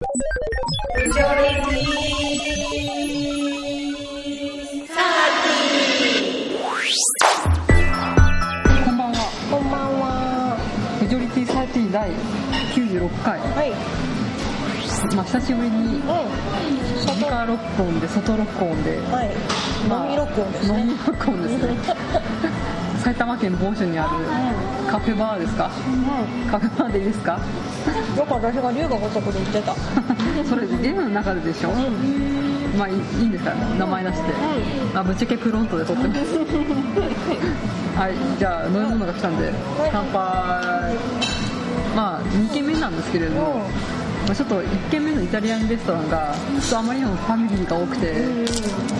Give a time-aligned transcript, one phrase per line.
[0.00, 0.18] こん
[8.96, 9.18] ばんは
[9.50, 10.56] こんばんは。
[11.02, 12.10] メジョリティサーティ第
[12.76, 13.72] 96回はい。
[15.16, 16.00] まあ久しぶりにうん。
[16.06, 19.30] 直録音で外録音ではい。
[19.88, 20.78] まあ飲み録音ですね。
[20.80, 21.74] 飲み録音ですね
[23.02, 24.10] 埼玉県某所にある
[24.90, 25.66] カフェバーですか？
[25.66, 27.34] うカフェバーでいいですか？
[27.34, 27.40] ん。
[28.16, 29.74] よく私が龍が如くで言ってた。
[30.48, 31.70] それゲームの中ででしょ？
[31.70, 32.78] うん。
[32.78, 33.52] まあいいんですか？
[33.78, 34.32] 名前出して。
[34.94, 36.20] あぶっちゃけフロントで撮ってます
[37.98, 39.52] はいじゃあ飲み物が来たんで。
[39.92, 40.94] 乾杯。
[41.96, 43.62] まあ2軒目なんですけれども、
[44.26, 48.46] まあ、ちょっと1軒目のイタリアンレストランがちょっとあまりにもファミリーが多くてうん。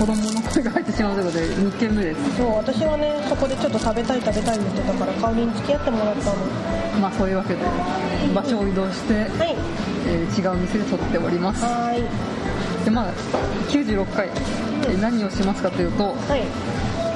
[0.00, 2.36] 子供の声が入ってしまうということで2軒目です。
[2.36, 6.36] そう、私はね、そこでちょっと食べたい食べたい言ってたから、香りに付き合ってもらったの。
[7.00, 7.60] まあそういうわけで
[8.34, 9.56] 場所を移動して、はい。
[10.06, 12.84] えー違う店で撮っておりますはーい。
[12.84, 13.12] でまあ
[13.68, 16.42] 96回、えー何をしますかというと、はい。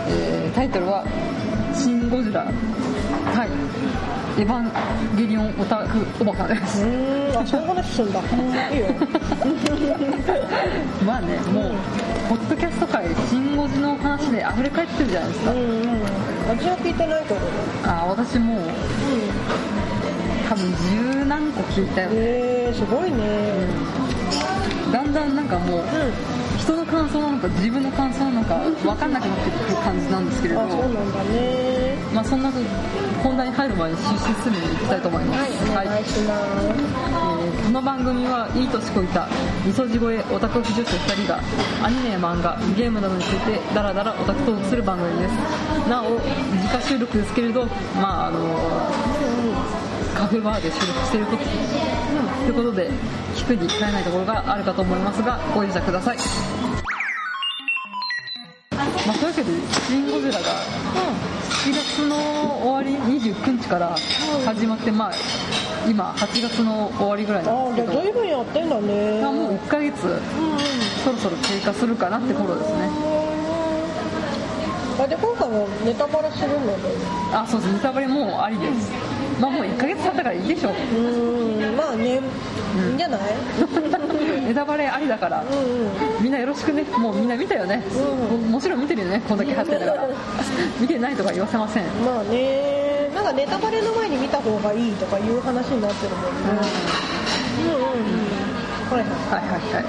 [0.08, 1.04] えータイトルは
[1.74, 2.46] 「シン・ゴジラ
[3.34, 3.48] 対
[4.38, 4.72] エヴァン
[5.16, 7.38] ゲリオンオタクおバカ」ですうーん。
[7.38, 8.20] あ、そ話すんだ。
[8.20, 8.40] うん。
[8.74, 8.86] いいよ。
[11.06, 11.74] まあねもう
[12.28, 15.66] ポッドキャスト界シン・ゴジの話で溢れ返ってるじゃないですか、うんうん。
[16.48, 17.46] 私は聞いてないけどね。
[17.84, 18.64] あ私もううん。
[20.48, 20.64] 多分
[21.20, 23.16] 十何個聞いたよえー、すごいね。
[24.92, 25.82] だんだんなんかもうう
[26.58, 30.58] 人の感想なのか自分の感想なのか分かんなくなってくる感じなんですけれん。
[30.58, 31.00] どあ、そうなんだ
[31.32, 31.91] ね。
[32.14, 32.50] まあそんな
[33.22, 35.70] 本題に入る前に出資するに行きたいと思います。
[35.70, 36.42] はい、お願いします。
[36.66, 37.32] えー
[37.62, 39.28] この番組はいい年こいた
[39.64, 41.40] みそじ声オタク婦女子2人が
[41.82, 45.32] アニメや漫画ゲームなどについてダラダラオタクトークする番組です。
[45.88, 46.20] なお
[46.52, 47.64] 自家収録ですけれど
[47.96, 48.38] まああの
[50.14, 51.50] カフェバーで収録していること、と
[52.46, 52.90] いうことで
[53.34, 56.18] 聞くに耐えないところがあるかと思いますがご容赦ください
[59.06, 59.50] まあ、そういうわけで
[59.88, 60.62] 「シン・ゴジラ」が
[61.64, 62.16] 7月の
[62.62, 63.96] 終わり29日から
[64.44, 65.12] 始まって、まあ、
[65.88, 69.20] 今8月の終わりぐらいなんあー、じゃあですけど随分やってんだね。
[69.22, 70.20] まあもう1ヶ月うんうん。
[71.04, 72.90] そろそろ経過するかなって頃ですね。
[75.00, 76.88] あで今回はネタバレするので。
[77.32, 77.72] あそうです。
[77.72, 78.90] ネタバレもうありです
[79.42, 80.72] まあもう1ヶ月経ったからいいでしょう。
[80.72, 82.20] うーんまあね、
[82.86, 83.20] いいんじゃない？
[84.46, 85.42] ネタバレありだから。
[85.42, 86.84] うんうんみんなよろしくね。
[86.96, 87.82] もうみんな見たよね、
[88.30, 89.20] うんももちろん見てるよね。
[89.28, 90.08] こんだけ貼ってたから。
[90.78, 93.10] 見てないとか言わせません、まあね。
[93.14, 96.30] なんかネタバレの前に見た方がいいとかいう話になってるもんね。
[97.64, 97.68] うん。
[97.68, 97.78] うんう
[98.28, 98.32] ん
[98.92, 99.74] はいはいはいはい。
[99.74, 99.84] はい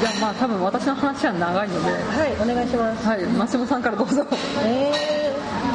[0.00, 1.90] じゃあまあ多分私の話は長いので。
[1.90, 3.06] うんはいお願いします。
[3.06, 4.24] はいマシモさんからどうぞ。
[4.64, 4.92] え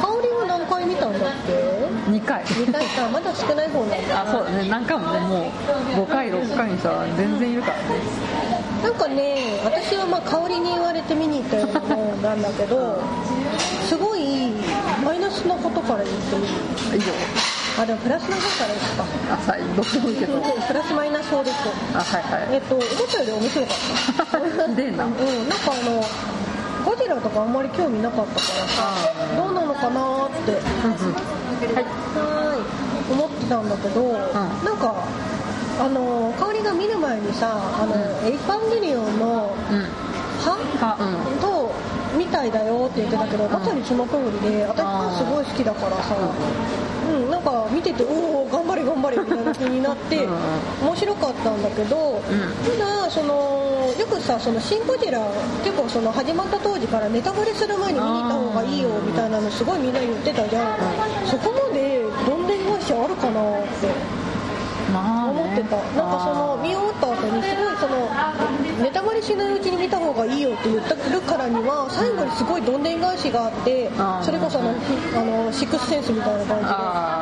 [0.00, 1.85] 香りは何回見たんだっけ？
[2.16, 2.42] 2回。
[2.44, 3.08] 2回か。
[3.08, 5.52] まだ少ない方なんだあそうだね何回もねも
[5.96, 7.84] う5回6回にしたら全然いるからね。
[8.82, 13.00] なんかね私はまあ香りに言われて見に行ったようなもんなんだけど
[13.88, 14.52] すごい
[15.04, 16.48] マイナスなことから言ってみる
[16.96, 17.12] 以上
[17.82, 19.04] あでもプラスの方からですか。
[19.34, 20.40] あさどうでもいいけど。
[20.66, 21.56] プラスマイナス法です。
[21.94, 22.54] あはいはい。
[22.54, 24.38] えっと思ったより面白かった。
[24.72, 25.04] ひでえな。
[25.04, 25.12] うん
[25.48, 26.02] なんかあの
[27.14, 31.74] とかあんまり興味なかったからさあどうなのかなーってうんうん。
[31.74, 31.84] はい。
[31.84, 33.12] はーい。
[33.12, 34.94] 思ってたんだけど、なんか
[35.78, 37.48] あの香りが見る前にさ
[37.80, 37.94] あの、
[38.28, 39.86] エイパンゲリオンのうん。
[40.42, 41.38] 歯あうん。
[41.40, 41.70] と
[42.16, 46.16] みたいだよって言ってたけど、まさにその通りで私あー歯すごい好きだからさ、
[47.08, 50.88] うん、なんか見てておお頑張れ頑張れみたいな気になって うん。
[50.88, 52.22] 面白かったんだけど、ん。
[52.78, 53.56] ただその
[53.98, 55.20] よくさ「そのシン・ゴジラ」
[55.64, 60.76] 結構その始まった当時からネタバレする前に見に行った方がいいよみたいなのすごいみんな言ってたじゃん、
[61.26, 64.25] そこまでどんでん返しあるかなって
[65.00, 65.76] 思ってた。
[65.76, 68.08] なんかその見終わった後にすごいその
[68.82, 73.90] ネタバレしないうちに見た方がいいよって言ってるからには最後にすごいどんでん返しがあって
[74.22, 77.16] それこそあのあのシックスセンスみたいな感じで。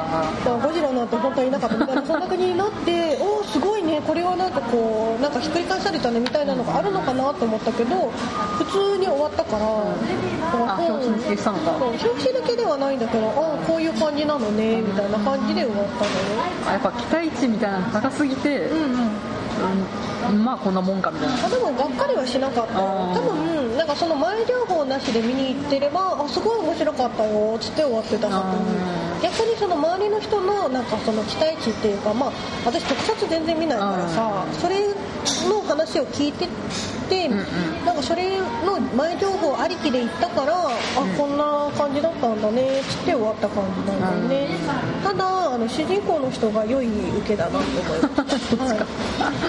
[0.45, 8.11] ゴジラなんて本当にいなかったみたいなそんな国になっておおすごいねこれはなんかこうなんかひっくり返されたねみたいなのがあるのかなと思ったけど
[8.59, 11.79] 普通に終わったから、あ表紙に消したのか。
[11.79, 16.11] そう表紙だけではないんだけどああこういう感じなのねみたいな感じで終わったのね。
[16.69, 18.91] あやっぱ期待値みたいなの高すぎて、うんうん。
[18.91, 21.47] うんまあこんなもんかみたいな。
[21.47, 22.75] あでもがっかりはしなかった。
[22.75, 28.55] 多分なんかその前情報なしで見に行ってればあすごい面白かったよつって終わってた作あ
[29.21, 32.33] 品逆にその周りの人のなんかその期待値っていうかまあ
[32.65, 34.77] 私特撮全然見ないからさそれ
[35.49, 36.49] の話を聞いて
[37.09, 37.39] て、んうん。
[37.85, 40.71] なんかそれの前情報ありきで行ったから、あ
[41.17, 44.57] こんな感じだったんだねつって終わった感じなんだよね、
[45.03, 46.89] ただあの主人公の人が良い
[47.19, 48.39] 受けだなと思いました。
[48.39, 48.87] そっちか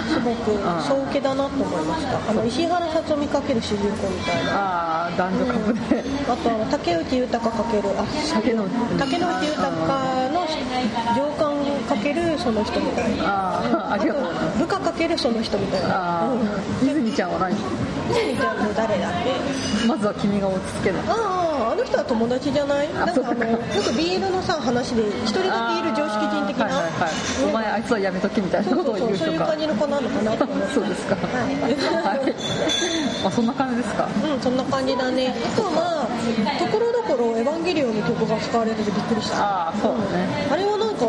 [0.06, 0.52] すごく
[0.86, 2.30] 総受けだなと思いました。
[2.30, 4.52] あの石原さとみかける主人公みたいな。
[4.52, 8.04] ああ男女カップで、あとあの竹内豊かけるあ
[8.34, 10.46] 竹野竹野内豊の
[11.16, 11.56] 上官
[11.88, 13.24] かけるその人みたいな。
[13.24, 14.58] ああありがとうございます。
[14.58, 17.54] 部下かけるその人みたいなあうんあ泉ちゃんは何？
[18.10, 18.58] 泉ちゃん。
[18.58, 22.92] の誰だっけまずは君が落ち着けないあああの人は友達じゃない。
[22.94, 24.20] なんかかあのよくビー。
[24.20, 28.76] ルのさ話で一人だけいる常識人的な、あーはいはいはい、お前あいつはやめとけみたいな。
[28.76, 29.34] ことをそうそうそう。
[29.34, 31.16] いう感じの子なのかなと思ってそうですか。
[31.16, 32.34] はいはい
[33.22, 34.08] まあそんな感じですか。
[34.08, 35.34] うん、そんな感じだね。
[35.34, 39.38] あとはまあ、ところどころエヴァンゲリオンの曲が使われててびっくりした。
[39.38, 40.48] ああそうだね。
[40.50, 41.05] あれはなんか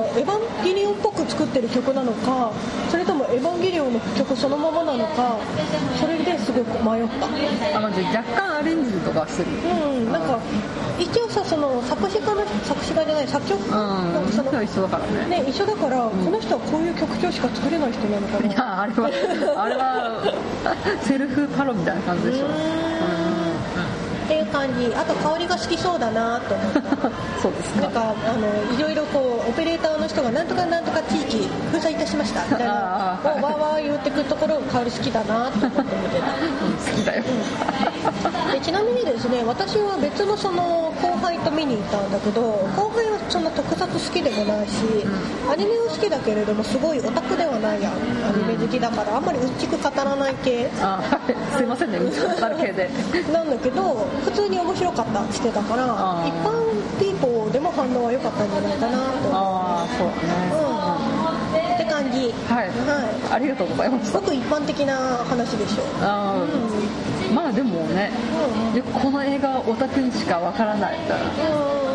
[0.67, 2.51] エヴァンゲリオンっぽく作ってる曲なのか、
[2.89, 5.37] それともエヴァンゲリオンの曲そのままなのか、
[5.99, 7.77] それですごく迷った。
[7.77, 9.49] あまあじゃあ若干アレンジとかしてる。
[9.51, 10.39] うん、なんか
[10.99, 14.31] 一応さその作詞家の作詞家じゃない作曲家うん。
[14.31, 15.41] その人は一緒だからね。
[15.43, 18.53] ね一緒だから、この人はこういう曲調しか作れない人なのかいな。
[18.53, 19.07] やあれは
[19.63, 20.33] あれは
[21.03, 22.45] セルフパロみたいな感じでしょ。
[22.47, 23.26] うーん
[24.27, 24.93] っていう感じ。
[24.93, 26.81] あと香りが好きそうだなと思った。
[27.41, 32.43] そうですなんかかあのいろいろこうオペレーターの人がなんとかなんとか地域封鎖いたしました。
[32.43, 33.19] みたいな。
[33.23, 36.27] をわーわー言ってくるところが香り好きだなと思って見てた。
[36.27, 37.23] うん好きだよ。
[38.51, 42.41] でちなみにですね私は別のその後輩と見に行ったんだけど
[42.75, 44.73] 後輩はそんな特撮好きでもないし、
[45.51, 47.93] アニメは好きだけれどもすごいオタクではないやん。
[47.93, 50.69] アニメ好きだからあんまりうっちく語らない系。
[50.81, 51.57] あはい。
[51.57, 51.97] すいませんね。
[51.97, 52.89] うちのる系で
[53.33, 53.49] なん。
[53.49, 55.83] だけど普通に面白かったって言ってたから
[56.27, 56.51] 一般
[56.99, 58.49] ピーポーでも反応は良かったん。
[58.51, 59.03] じゃないかなと
[59.33, 61.75] ああそうだねうん。
[61.75, 64.95] って感じはいはいありがとうございましたすごく一般的な
[65.25, 68.11] 話でしょあーまあでもね
[68.67, 71.25] うんでこの映画はオタクにしかわからないみたいな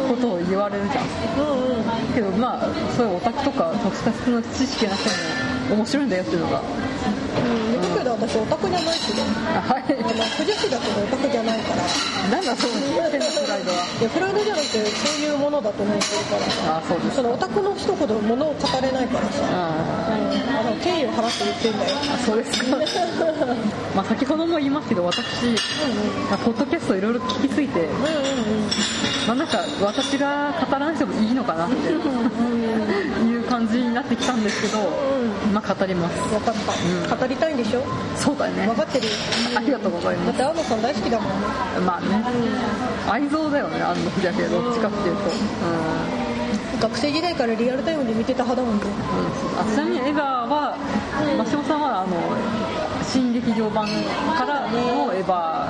[0.08, 1.04] ことを言われるじゃん。
[1.38, 1.82] うんうん
[2.14, 5.08] けどまあそういうオタクとか特撮の知識なくて
[5.70, 6.60] も面白いんだよっていうのが
[7.36, 7.80] うん。
[7.80, 9.22] 言うけど私オタクじゃないしね。
[9.56, 9.84] あはい。
[9.88, 11.82] あの不女子だけどオタクじゃないから。
[12.28, 13.84] なんだそう変なプライドは。
[14.00, 16.36] いやプライドじゃなくてそういうものだと思ってるか
[16.68, 21.96] らあそうですそのオタクの人ほど物を語れないからさ、あうん、あの敬意を払って言ってんだよ。
[22.14, 22.76] あそうですか。
[23.94, 25.46] まあ先ほども言いますけど私
[26.30, 28.91] まあポッドキャストいろいろ聞きすぎてうんうんうん
[29.26, 34.78] まあなんか私が語らなくてもいいのかなっていう感じになってきたんですけど
[35.52, 36.20] まあ語ります。
[36.30, 36.54] 分かっ
[37.08, 37.82] た、語りたいんでしょ？
[38.16, 38.66] そうだよね。
[38.66, 39.06] 分かってる。
[39.06, 39.12] よ
[39.56, 41.32] ありがとうございまだって安野さん大好きだもん
[41.86, 42.24] まあね。
[43.08, 45.22] 愛憎だよね安野秀明どっちかっていうと。
[45.22, 45.26] う
[46.78, 46.80] ん。
[46.80, 48.84] 学生時代からリアルタイムで見てた派だもんね。
[48.86, 49.60] うん。
[49.60, 50.76] あちなみに江川は
[51.22, 51.38] うん。
[51.38, 52.16] 真島さんはあの
[53.04, 53.86] 新劇場版
[54.38, 55.66] からのエヴァ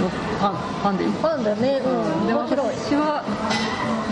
[0.00, 1.10] のファンファンでいい？
[1.10, 1.80] ファンだね。
[1.84, 2.26] うん。
[2.26, 2.66] で面白い。
[2.76, 3.24] 私は、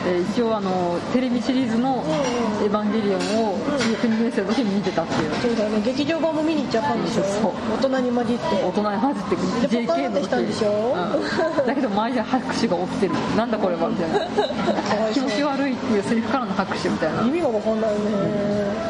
[0.06, 2.02] えー一応あのテレビシリーズの
[2.64, 3.20] 「エヴァンゲリオン」
[3.52, 5.34] を中学2年生の時に見てたっていう。
[5.42, 5.82] そうだよね。
[5.84, 7.22] 劇場版も見に行っちゃったんでしょ？
[7.22, 7.52] そう。
[7.78, 8.44] 大人に混じって。
[8.64, 9.36] 大人に混じって
[9.76, 10.96] でポカーンってしたんでしょ？
[10.96, 11.66] うん。
[11.66, 13.14] だけど周りで拍手が起きてる。
[13.36, 14.18] なんだこれはみたいな。
[15.12, 17.96] 気持ち悪いっていうセリフからの拍手みたいな、意味が分かんないね。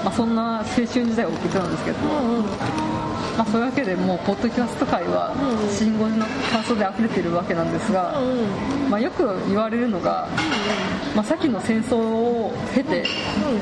[0.05, 2.45] まあ、そんな青春時代を送ってたんですけど、うんうん
[3.37, 5.67] まあ、そういうわけでもうポッドキャスト界はうん。
[5.67, 10.29] うんシン・ゴジの感想で溢れてるわけなんですが、うんまあ、よく言われるのが、
[11.17, 13.05] まあ、さっきの戦争を経て、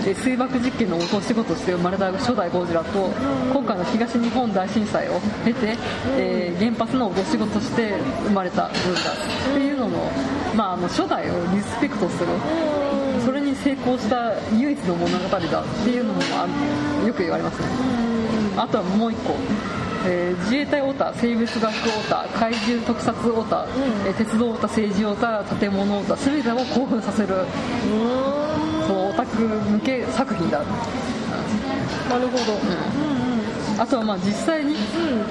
[0.04, 3.10] で水爆実験の落とし子として生まれた初代ゴジラと、
[3.52, 5.76] 今回の東日本大震災を経て、
[6.18, 9.14] えー原発の落とし子として生まれたゴジラっ
[9.54, 9.98] ていうのの,、
[10.54, 12.26] まあ、あの初代をリスペクトする。
[13.24, 17.66] それに成功した唯一の物語だっていうのもあよく言われますね。
[18.60, 19.34] あとはもう一個、
[20.06, 23.66] えー自衛隊オタ、生物学オタ、怪獣特撮オタ、
[24.06, 27.28] えー鉄道オタ、政治オタ、建物オタ、全てを興奮させる、
[28.86, 30.58] そのオタク向け作品だ。
[30.58, 32.60] なるほど。
[33.78, 34.76] あとはまあ実際に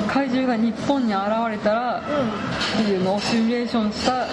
[0.07, 4.25] 怪獣が日本に現れたらっていうのをシミュレーションした、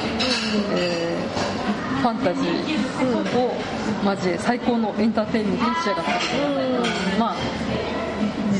[0.74, 3.52] えーファンタジーを
[4.04, 6.10] 交え最高のエンターテインメントに仕上がった、
[7.18, 8.05] まあ実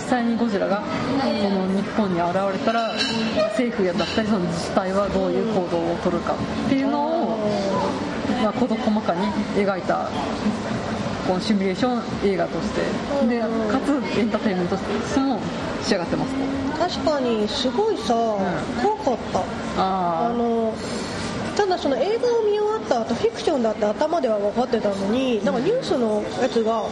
[0.06, 0.82] 際にゴジラが
[1.20, 2.92] その日本に現れたら
[3.50, 7.38] 政府やだったりその自治体はどういう行動を取るかっていうのを、
[8.42, 10.08] まあ、事細かに描いた
[11.26, 12.80] このシミュレーション映画として
[13.26, 13.46] でか
[13.80, 15.40] つエンターテインメントとしても
[15.82, 16.34] 仕上がってます。
[16.78, 19.40] 確かにすごいさ、怖かった。
[19.78, 20.74] ああの
[21.56, 26.84] ただその映画を見終わった後フィクションだって頭では分かってたのになんかニュースのやつが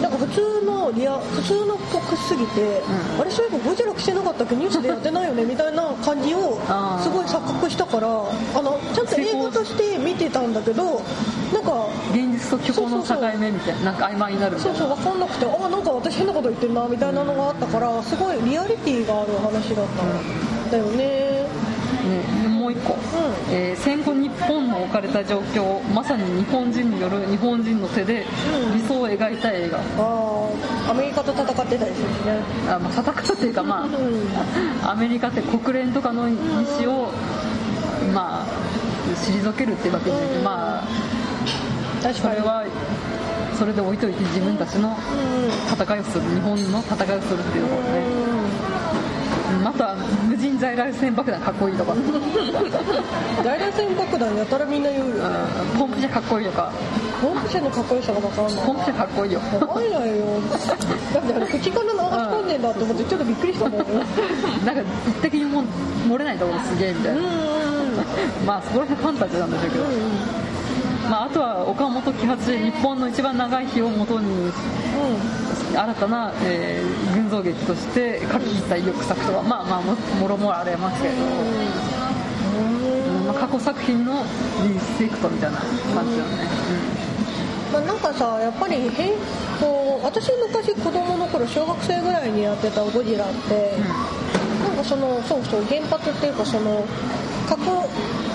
[0.00, 2.80] なんか普通のリア普通のっぽくすぎて、
[3.16, 3.20] うん。
[3.20, 4.56] あれそういえばゴジラ来てなかったっけ？
[4.56, 5.44] ニュースでやってないよね？
[5.44, 6.58] みたいな感じを
[7.02, 11.02] すごい錯覚したからあのちゃんと映画として見てたんだけど
[11.52, 14.78] なんか現実と虚構の境目みたいななんか曖昧になるみたいうな。
[14.80, 21.28] そそう分かんなくてあなんか私変なこと言ってんなみたいなのがあったからすごいリアリティがある話だったんだよね。
[21.98, 22.37] ね、も
[22.68, 22.96] う一個、ん
[23.50, 28.24] えー戦後日本の置かれた状況をまさに日本人による日本人の手で
[28.70, 28.78] うん。
[28.78, 29.78] 理想を描いた映画、
[30.90, 32.40] アメリカと戦ってたりするしね。
[32.68, 33.88] あまあ、戦ったっていうかま
[34.82, 37.12] あアメリカって国連とかの意思を
[38.14, 38.46] まあ
[39.14, 40.84] 退けるっていうわけじゃなまあ
[42.02, 42.36] 確かに。
[42.36, 42.64] それは
[43.58, 44.96] それで置いといて自分たちの
[45.72, 48.37] 戦いをする日本の戦いをするっていうところね、
[49.58, 49.94] うんあとは
[50.28, 52.02] 無人在来線爆弾かっこいいとか、うん
[53.44, 55.14] 大来線爆弾やたらみんな言うよ
[55.78, 56.72] ポンプ車かっこいいとか。
[57.20, 58.66] ポンプ車のかっこよさが分かんない。
[58.66, 59.40] ポンプ車かっこいいよ。
[59.40, 60.24] わかんないよ。
[61.12, 63.72] だってあれ口から流し込んでんだって思ってちょっとびっくりしたん。
[63.72, 63.90] だよね
[64.64, 65.64] なんか一滴にも
[66.06, 67.34] 漏れないところすげえみたいな、うんうんう
[68.42, 68.46] ん。
[68.46, 69.84] まあそこら辺ファンタジーなんでしょうけど、
[71.10, 74.52] まあ、あとは岡本喜八日本の一番長い日をもとに
[75.74, 81.20] 新たな、えー群像劇として書きた意欲作とかまあまあももろもろありますけれど、
[83.26, 84.24] まあ、過去作品の
[84.62, 86.48] リスペクトみたいな感じだよね、
[87.72, 89.12] まあ、なんかさやっぱり変
[89.60, 93.72] こう私昔子供の頃小学生ぐらいにやってたゴジラって、
[94.62, 96.86] なんかそのそうそう原発っていうかその
[97.48, 97.60] 核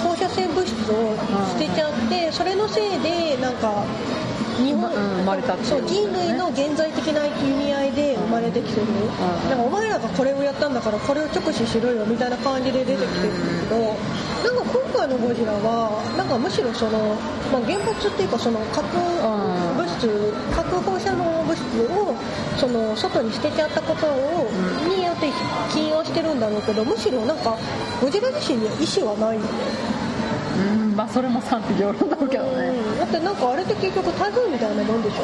[0.04, 1.16] 放射性物質を
[1.54, 3.86] 捨てちゃって、それのせいでなんか
[4.64, 8.88] 日本、うん生まれたそう人類の現在的な意味合いで生まれてきてる、
[9.50, 13.80] なんかお前らがこれをやったんだからこれを直視しろよみたいな感じで出てきてるんだけど、
[14.44, 17.16] なんか今回のゴジラはなんかむしろその、
[17.52, 22.16] まあ、原発っていうかその核物質核放射能物質を
[22.58, 24.52] その外に捨てちゃったことを、
[24.88, 25.32] によって
[25.72, 27.58] 起因はしてるんだろうけどむしろなんか
[28.02, 29.48] ゴジラ自身には意思はないよね、
[30.56, 35.24] うんうんまあそれも賛否両論だろうけどね、うん、だってなんかあれって結局台風みたいなもんでしょ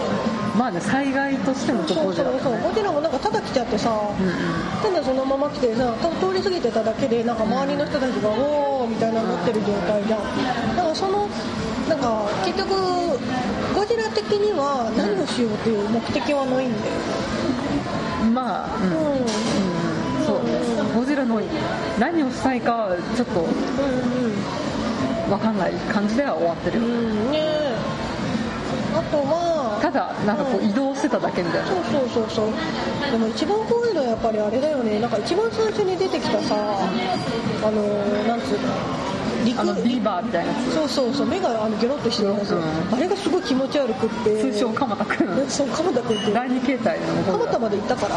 [0.57, 2.61] まあね災害としてもちょっとそうそうそう。
[2.61, 4.33] ゴジラもなんかただ来ちゃってさ、うんうん。
[4.81, 10.75] ただそのまま来てさ通り過ぎてただけでなんか周りの人たちが「おー」みたいななってる状態じゃん。
[10.75, 11.29] だからその
[11.87, 12.69] なんか結局
[13.75, 16.93] ゴジラ的には何をしようっていう目的はないんだよ
[18.33, 18.89] まあ、うん。
[18.89, 18.93] うん。
[18.93, 20.25] うん。
[20.25, 20.43] そう。
[20.43, 20.59] ね
[20.95, 21.39] ゴジラの
[21.99, 23.47] 何をしたいかはちょっとうん
[25.29, 26.85] 分かんない感じでは終わってるよ。
[26.85, 26.95] うんう
[27.29, 27.75] んねえ。
[28.95, 31.67] あとはただなんかこう移動してただけみたいな。
[31.67, 32.51] そうそうそうそう。
[33.11, 34.99] でも一番怖いのはやっぱりあれだよね。
[34.99, 37.81] なんか一番最初に出てきたさあの
[38.27, 39.08] なんつうの陸
[39.57, 40.51] あのビーバーみたいな。
[40.51, 41.27] やそうそうそう。
[41.27, 42.63] 目があのギョロッとしてるやつ、うん。
[42.93, 44.35] あれがすごい気持ち悪くって。
[44.41, 45.27] つ通称鎌田君。
[45.49, 46.31] そう鎌田君って。
[46.31, 48.15] 第二形態の鎌田まで行ったから？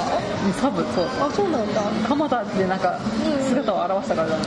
[0.61, 0.83] サブ。
[0.95, 1.05] そう。
[1.21, 1.81] あそうなんだ。
[2.09, 4.29] 鎌田ってなんかうん姿を現したから。
[4.29, 4.43] だね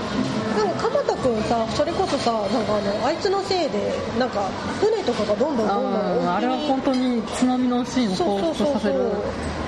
[0.58, 4.42] でも鎌田君さそれこそさなんかあのあいつのせいでなんか
[4.80, 5.90] 船とかがどんどんどんど
[6.24, 8.74] んあれは本当に津波のシーンをそう彷そうそうそう。
[8.74, 9.00] 彿とさせる。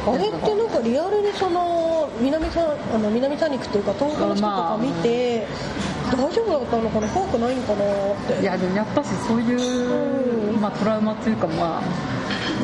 [0.08, 2.62] あれってなんかリアルにその南さ
[2.96, 5.46] あの南三陸っていうか東北の人とか見て、
[6.16, 8.42] 大丈夫だったのかな怖くないのかなって。
[8.42, 10.62] いやでもやっぱしそういう、うん。
[10.62, 11.82] まあ、トラウマというか、まあ、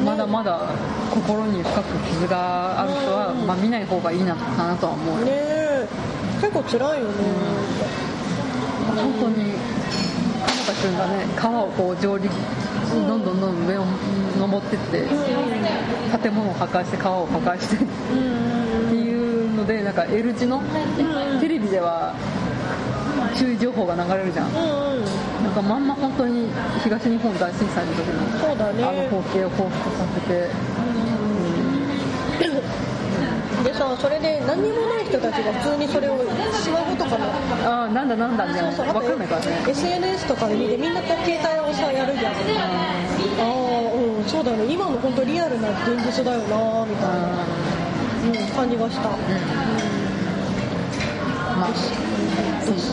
[0.06, 0.70] まだまだ
[1.12, 3.46] 心に深く傷がある人は、うん。
[3.48, 5.88] まあ、見ない方がいいなかなとは思うよ、ねえ。
[6.42, 7.14] 結構辛いよね、
[8.96, 9.54] 本当に
[10.46, 12.30] 鎌田君がね川をこう上陸
[12.92, 13.86] どんどんどんどん上を
[14.40, 15.08] 登ってって
[16.22, 17.80] 建物を破壊して川を破壊してっ
[18.12, 20.64] うんうんていうのでなんか L 字のん。
[21.40, 22.14] テレビでは
[23.36, 24.50] 注意情報が流れるじゃん。
[24.50, 25.06] うんうん。
[25.44, 26.50] なんかまんま本当に
[26.84, 28.84] 東日本大震災の時のそうだね。
[28.84, 30.50] あの光景を彷彿とさせて。
[33.64, 36.20] でさそれで何にもない人たちが普通にそれを
[36.52, 37.26] スマホとかの。
[37.66, 38.72] ああなんだなんだみたいな。
[38.72, 39.64] 分かんないからね。
[39.68, 42.34] SNS とかで見てみんなこう携帯をさやるじゃん。
[42.34, 42.38] あ
[43.42, 43.48] あ
[43.94, 44.26] うん。
[44.28, 44.66] そうだよね。
[44.74, 47.46] 今の本当リアルな現実だよなみたいな、
[48.26, 49.10] うん、感じがした。
[51.58, 52.13] まあそう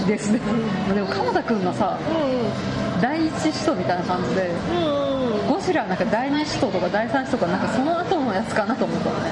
[0.07, 0.41] ですね。
[0.89, 9.31] うんでも鎌田君がさうんうん第一使徒みたいな感じでうんうんゴジラなんか第二使徒とか第三使徒とかなんかその後のやつかなと思ったのね。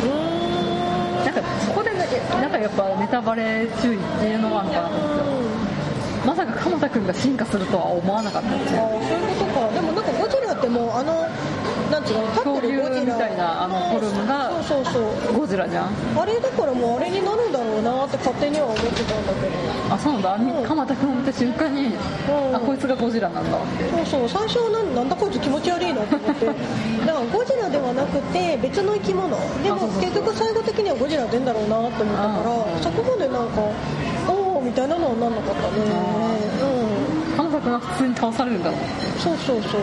[1.25, 1.99] なんかそこでね
[2.40, 5.49] なんかやっぱネタバレ注意っていうのがあるのかなと思って。
[6.26, 9.73] まさか鎌田君が進化するとは思わなかったですねああそういうことか。
[9.73, 11.26] でもなんかゴジラってもうあの
[11.90, 15.88] なんていうのジラみたいなあのフォルムがそうそうそうゴジラじゃん？
[16.21, 19.95] あれだからもうあれになるんだろうなって勝手には思ってたんだけど。
[19.95, 20.35] あそうなんだ。
[20.35, 21.92] うん鎌田君を見た瞬間に、ん。
[22.54, 23.57] あこいつがゴジラなんだ。
[23.57, 24.47] ってそうそう。
[24.47, 26.47] 最初はなんなんだこいつ気持ち悪いなと思って。
[27.07, 29.28] だからゴジラではなくて別の生き物。
[29.62, 33.62] でも結局最後的にはゴジラ出んだろうなと思ったからあそこまでなんか
[34.28, 35.85] おおみたいなのはなんなかったね。
[36.61, 37.37] うん。
[37.38, 38.78] 鎌田君は普通に倒されるんだろう
[39.21, 39.80] そうそうそう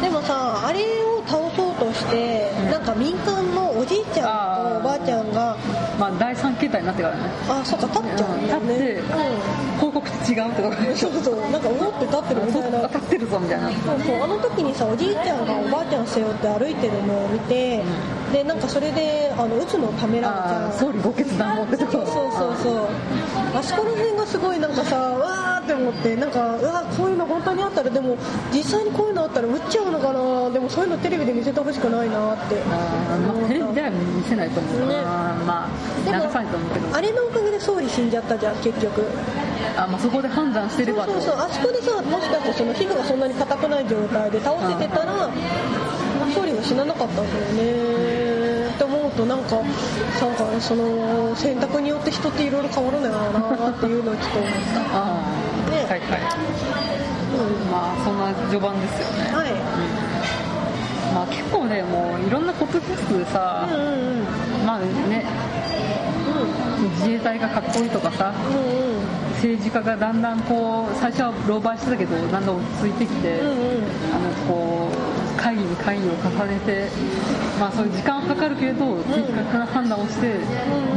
[0.00, 2.70] でもさあれを倒そうとして、うん。
[2.70, 5.56] なんか民間のおじいちゃんとおばあちゃんが
[5.98, 7.22] まあ第三形態になってからね。
[7.48, 8.74] あそうか立っちゃうんだよね。
[8.74, 12.80] うん立って広告と違うってとこうんそうそうなんかうおって立ってるみたいな。
[12.80, 13.70] 当たってるぞみたいな。
[13.70, 17.82] そうそうあの時にさおじいちゃんがおばあちゃん背負って歩いてるのを見て、
[18.32, 20.72] でなんかそれであの撃つのをためらうじゃん。
[20.72, 21.92] 総理ご決断をってとこ。
[21.92, 22.88] そうそうそう
[23.54, 28.16] あそこら辺がすごいなんかさわーって思ってなんかうわこういうの本当にあったらでも
[28.52, 30.50] 実際にこういうのあったら撃っちゃうのかな。
[30.50, 32.56] でもそういうのテレビで見せてほしくないなって。
[32.70, 35.02] あーまあテレビでは見せないと思うねな、
[35.46, 35.68] まあ
[36.04, 36.96] でも流さないと思うけど。
[36.96, 39.02] あれのおかげで総理死んじゃったじゃん結局。
[39.76, 41.34] あ、まあ、そこで判断してればそうそうそう。
[41.36, 45.30] あそこでさもしかしてその皮膚がそんなに硬くない状態で倒せてたら
[46.34, 48.70] 総理は死ななかったんだよね。
[48.70, 49.64] って思うとなんかなん
[50.34, 54.50] かその選択によって人っていろいろ変わるんだよなっていうのをちょっと思っ
[54.92, 55.20] あ
[55.68, 55.76] あ、ね。
[55.84, 56.00] はいはい。
[56.00, 57.70] た、うん。
[57.70, 59.52] まあそんな序盤ですよね、はい。
[61.14, 63.88] まあ結構ねもういろんなポッドキャストでさ、うんうん
[64.20, 64.66] うん。
[64.66, 65.26] まあね
[67.00, 69.00] 自衛隊がかっこいいとかさうんうん。
[69.40, 73.56] 政治家がだんだんこう最初は狼狽してたけどだんだん落ち着いてきて、うんうん。
[74.14, 76.88] あのこう会議に会議を重ねて、
[77.58, 80.34] まあ、そういう時間はかかるけれど的確な判断をして、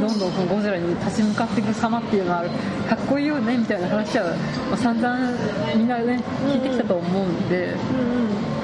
[0.01, 2.43] どんどんそのゴジラに立ち向かっていく様っていうのは
[2.89, 4.35] かっこいいよねみたいな話は、
[4.69, 5.31] まあ、散々
[5.75, 7.75] みんなね聞いてきたと思うんで、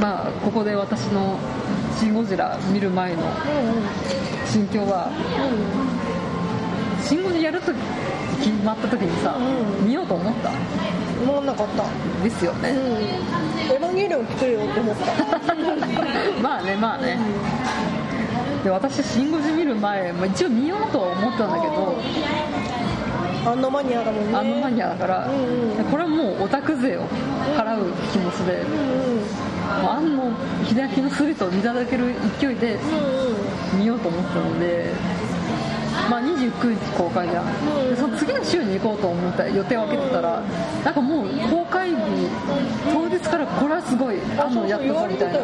[0.02, 1.40] まあ、ここで私の
[1.98, 3.24] 「シン・ゴジラ」見る前の
[4.46, 5.10] 心境は
[7.02, 7.72] 「シン・ゴジラ」やると
[8.40, 9.88] 決まった時にさ、うん。
[9.88, 10.50] 見ようと思った？
[10.50, 11.84] うん思んなかった。
[12.24, 12.78] ですよね、うん。
[13.74, 14.30] エヴァンゲリオンよっ
[14.74, 15.06] て思った。
[16.42, 17.18] まあねまあね、
[18.64, 21.96] で私「シン・ゴジ」見る前、まあ、一応見ようとは思ったんだけど、
[23.52, 24.38] あんなマニアだもんね。
[24.38, 25.86] あのマニアだから、うんうん。
[25.86, 27.02] これはもうオタク税を
[27.58, 29.20] 払う気持ちで、うん
[29.84, 30.24] もう庵野
[30.66, 33.80] 秀明のスリと見届ける勢いでうんうん。
[33.80, 34.88] 見ようと思ったので、
[36.10, 37.90] まあ、29日公開じゃん、うん。
[37.90, 40.42] でその次の週に行こうと思った予定を空けてたら
[40.84, 41.96] なんかもう公開日
[42.92, 45.40] 当日からこれはすごいあ庵野やったぞみたいな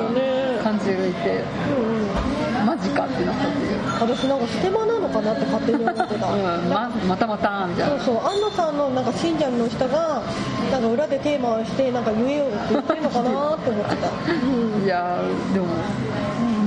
[0.63, 1.43] 感じがいて
[1.77, 2.65] うんうん。
[2.65, 10.23] マジかってなったっていう、私なんかステマなのかなって勝手に思ってた、 うん、ままたまたみたいなそうそう安野さんのなんか信者の人が
[10.71, 14.07] なんか裏でテーマをしてなんか言えよって言ってるのかなって思ってた。
[14.31, 14.83] うん。
[14.83, 15.67] いやーでも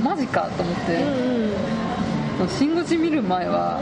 [0.03, 0.93] マジかと思って。
[0.93, 1.78] うんうん
[2.47, 3.79] 「シン・ゴジ」見る前は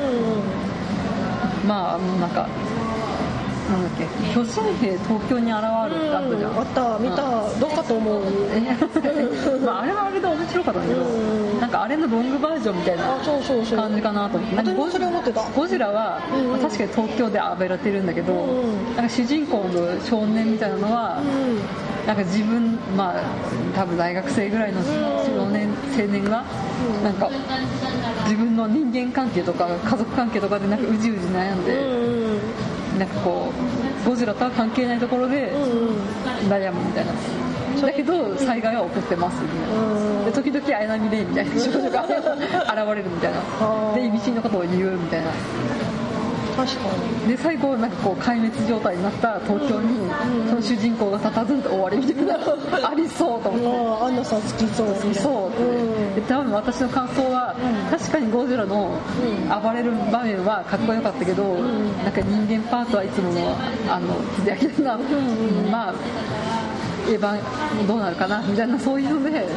[1.68, 2.48] まあなんか
[3.70, 8.24] なんだっけ巨人兵東京に現るってあったじゃん、あった見た、どうかと思う。
[8.54, 8.62] え
[9.66, 11.60] まあ、あれはあれで面白かったんだけど、うん。
[11.60, 13.04] なんかあれのロングバージョンみたいな
[13.76, 14.56] 感じかなと思って。
[14.56, 15.42] なんか私もそれ思ってた。
[15.54, 18.38] ゴジラは、うんまあ確かに東京で暴れてるんだけど、う
[18.94, 22.08] んなんか主人公の少年みたいなのは、うん。
[22.08, 23.22] なんか自分まあ
[23.76, 26.46] 多分大学生ぐらいの少年青年が、
[27.00, 27.04] うん。
[27.04, 27.30] なんか
[28.28, 33.00] 自分の人間関係とか家族関係とかでなんかうじうじ悩んうんで、うん。
[33.00, 33.52] なんかこ
[34.06, 37.14] うゴジラとは関係ないところでうん悩むみたいな、
[37.82, 40.26] だけど災害は起こってますみたいな、うん。
[40.26, 42.12] で時々綾波レイみたいな 少女が現
[42.96, 43.94] れるみたいな。
[43.94, 45.32] で意味深のことを言うみたいな
[46.58, 46.90] 確か
[47.24, 47.30] に。
[47.30, 52.36] で最後なんかこう壊滅状態になった東京にうんその主人公が佇んで終わりみたいな
[52.90, 53.68] ありそうと思って。
[53.68, 55.50] もう安野さん好きそうみたいなそう。
[55.50, 57.56] って、うんで多分私の感想は、
[57.92, 57.98] うん。
[58.00, 59.62] 確かにゴジラのうん。
[59.64, 61.58] 暴れる場面はかっこよかったけど、ん。
[62.04, 63.56] なんか人間パートはいつもの
[63.90, 64.16] あの
[64.60, 65.00] 秀明が、ん
[65.72, 65.94] まあ
[67.10, 69.40] エヴァどうなるかなみたいなそういうので。
[69.40, 69.48] うん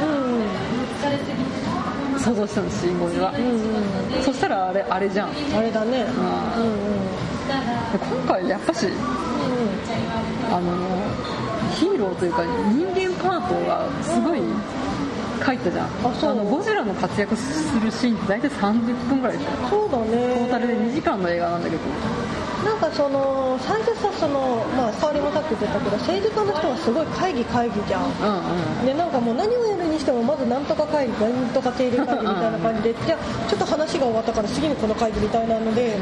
[2.22, 4.22] 想像したんですシン・ゴジラ、うんうん。
[4.22, 5.50] そしたらあれあれじゃん。
[5.50, 6.02] であれだね。
[6.02, 6.64] うん。
[6.64, 7.30] うん
[7.90, 8.86] 今回やっぱし
[10.50, 10.70] あの
[11.74, 14.40] ヒーローというか人間パートがすごい
[15.44, 19.68] 書いたじゃん、あのゴジラの活躍するシーンって大体30分ぐらいでしょ。
[19.68, 20.06] そうだね。
[20.12, 21.82] トータルで2時間の映画なんだけど。
[22.64, 28.04] なんかその最初さそのまあ沙織もさっき言ってたけど政治家の人はすごい会議会議じゃん。
[28.04, 28.10] うん
[28.80, 28.86] うん。
[28.86, 29.64] でなんかもう何を
[30.00, 35.98] してもまずなんとか会議なんとか定例会議みたいな感じでじゃあちょっと話が終わったから次にこの会議みたいなので、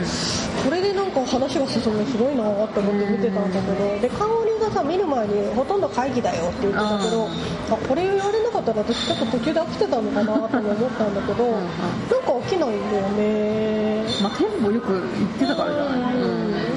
[0.64, 7.32] これでなんか話が進むのすごいなと思って見てたんだけど、で香織がさ見る前にほとんど会議だよって言ってたけど、うん
[7.68, 16.76] あこれ言われなかったら私ちょっと途中で飽きてたのかなとも思ったんだけど、なんか飽きないんだよねまあテンポよく言ってたからじゃない、うん。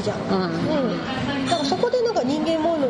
[0.00, 0.26] じゃん、うん。
[0.26, 2.86] うん、だからそこでなんか人間模様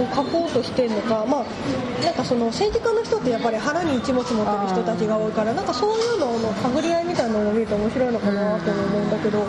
[0.00, 9.46] を描こうとしてるのかまあなんかその政治家の人ってやっぱり腹に一物持ってる人たちが多いからなんかそういうのの探り合いみたいなのを見ると面白いのかなと思うんだけど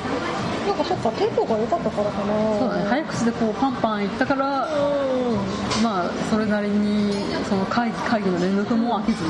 [0.68, 2.60] なんかそっかテンポが良かったからかな。
[2.60, 5.84] そうだね早口でこうパンパンいったからうん。
[5.84, 7.14] まあそれなりに
[7.50, 9.30] その会議会議の連続も飽きずに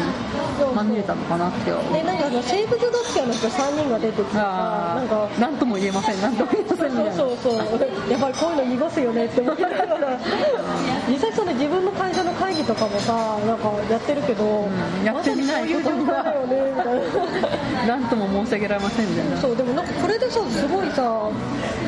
[0.75, 1.93] まあ見れたのかなっては思う。
[1.93, 7.13] でなんか生物学者の人3人が出てきてなんかあなんとも言えませんなんとも言えませんみたいな。
[7.13, 7.53] そうそう。
[7.55, 10.19] そうやっぱりこういうの濁すよねって思いながら。
[11.09, 13.13] 実際その自分の会社の会議とかもさ
[13.47, 17.87] なんかやってるけど、んやってみないことにはまさにそういう状態だよねみたいな。
[17.97, 19.37] なんとも申し上げられませんみたいな。
[19.37, 21.01] そうでもなんかこれでさすごいさ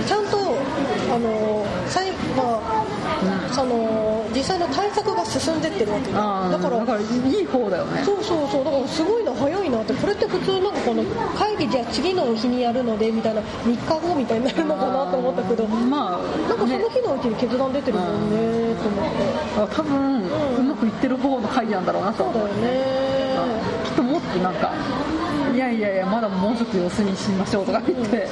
[0.06, 0.38] ちゃんと
[1.14, 2.60] あの最ま
[3.50, 8.04] あ、その実際の対策が進んでってるわけああだからだからいい方だよね。
[8.04, 8.64] そうそうそう。
[8.64, 9.94] だからすごいな早いなって。
[9.94, 11.04] これって普通なんかこの
[11.38, 15.64] 会議じゃあ次の日にやるのでみたいな3日後みたいになるのかなと思ったけど。
[15.68, 16.84] なんかまあそのね。
[16.90, 19.76] 日のうちに決断出てるもんねと思って。
[19.76, 20.24] 多分
[20.58, 22.24] うまくいってる方の会議なんだろうなと。
[22.24, 23.14] そうだよね。
[23.86, 24.74] きっともっとなんか
[25.54, 28.28] いやいやいやまだもうちょっと様子見しましょうとか言って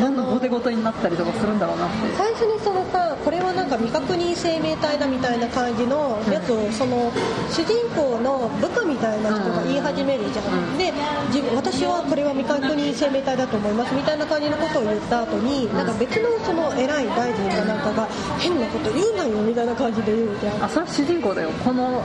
[0.00, 1.96] どんどん後手後手になったりとかするんだろうなって。
[2.16, 7.12] 最初にそのさこれはなんか未確認生命体だみたいな感じのやつをその
[7.50, 10.78] 主人公の部下みたいな人が言い始めるじゃん、うん。
[10.78, 10.92] で
[11.28, 20.64] 自分私はこれは未確認生命体だと思いますみたいな感じのことを言った後になんか別のその偉い大臣かなんかが変なこと言うなよみたいな感じで言うじゃん。
[20.64, 21.50] あそれは主人公だよ。
[21.62, 22.02] この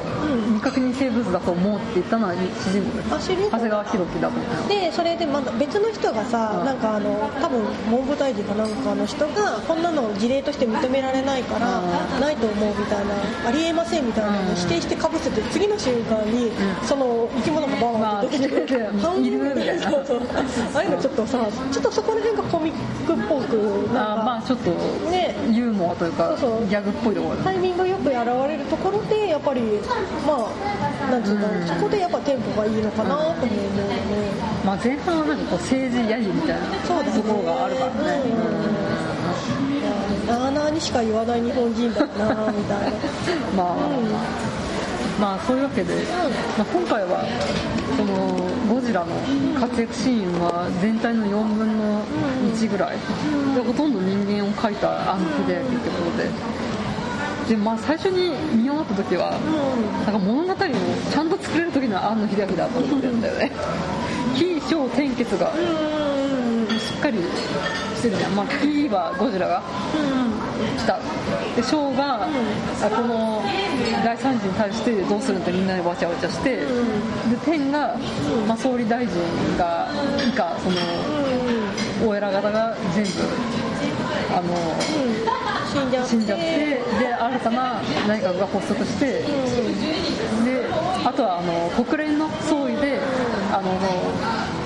[0.54, 3.10] 未確認生物だと思うって言ったのは主人公です
[3.50, 12.22] 長谷川博己だと思うでそれでまだ別の人がさ、うんなんかあの多分文部大臣かなんかの人がこんなの事例として認められないから、うん。
[12.22, 13.16] ないと思うみたいな
[13.48, 16.52] ありえませんみたいなのを指定してかぶせて次の瞬間に、ん。
[16.84, 19.88] その生き物がバーンって出てきて、ま あ半いるみたいな。
[19.88, 21.40] ああいうのちょっとさ
[21.72, 23.56] ちょっとそこら辺がコミックっぽく
[23.94, 24.72] なんかあまあちょっと
[25.10, 25.36] ね。
[25.52, 26.36] ユーモアというか
[26.70, 28.16] ギャグっぽいところだタイミングよく現
[28.48, 29.62] れるところでやっぱり
[30.26, 30.48] ま
[31.08, 33.52] あなんつうの、うんそこでやっぱテンポがいいのかなとも思うよね、
[34.66, 36.68] まあ前半はなんかこう政治やりみたいな
[37.04, 38.72] ところがあるからね。
[40.28, 42.92] なあなあにしか言わない日本人だなみたいな、う
[43.54, 43.76] んまあ
[45.20, 45.94] まあそういうわけで、
[46.58, 47.26] まあ、今回は
[47.98, 48.42] その
[48.74, 49.08] ゴジラの
[49.60, 52.02] 活躍シーンは全体の4分の
[52.56, 52.98] 1ぐらい、
[53.56, 56.72] でほとんど人間を描いた暗記でってことで。
[57.50, 59.32] で、まあ、最初に見終わった時は
[60.06, 63.52] なんか物語をちゃんと作れる時の庵野秀明だと思ってるんだよね
[64.36, 67.18] 起承転結がしっかり
[67.96, 69.62] してるじゃん、まあ、P はゴジラが
[70.78, 71.00] 来た。
[71.56, 72.30] でショーが、あ
[72.90, 73.44] この
[74.04, 76.66] 大惨事に対してどうするんってみんなでわちゃわちゃして、で
[77.46, 77.96] 天が、
[78.48, 79.16] まあ、総理大臣
[79.58, 79.88] が
[80.28, 80.78] 以下その
[82.10, 83.12] お偉方が全部
[84.34, 84.56] あの
[85.72, 86.82] 死んじゃって死んじゃって。
[87.00, 89.06] で新たな内閣が発足して。
[89.06, 90.66] で
[91.04, 93.00] あとはあの国連の総意で
[93.52, 93.72] あの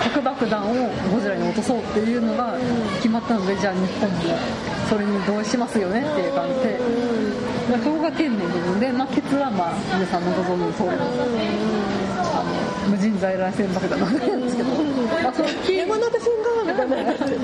[0.06, 2.56] 核爆弾をゴジラに落とそうっていうのが
[2.98, 4.16] 決まったのでじゃあ日本も
[4.88, 6.80] それに同意しますよねっていう感じで。
[7.70, 10.96] まあそこが天の部分で、まあ、ケツはまあ皆さんのご存知の通りの
[12.22, 12.44] あ
[12.86, 17.40] の無人在来線爆弾なんですけど、まあ、その山手線がみたいな感じで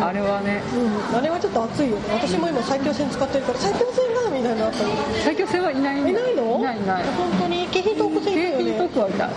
[0.00, 0.62] あれはね。
[0.76, 1.16] うん。
[1.16, 2.02] あれはちょっと熱いよね。
[2.12, 4.90] 私も今埼京線使ってるから埼京線がみたいなのあったの。
[5.24, 6.25] 最強戦はいないんだい
[6.66, 7.04] ないない。
[7.14, 7.66] 本当に？
[7.70, 9.34] 京浜東北線京ね浜東区はいたうん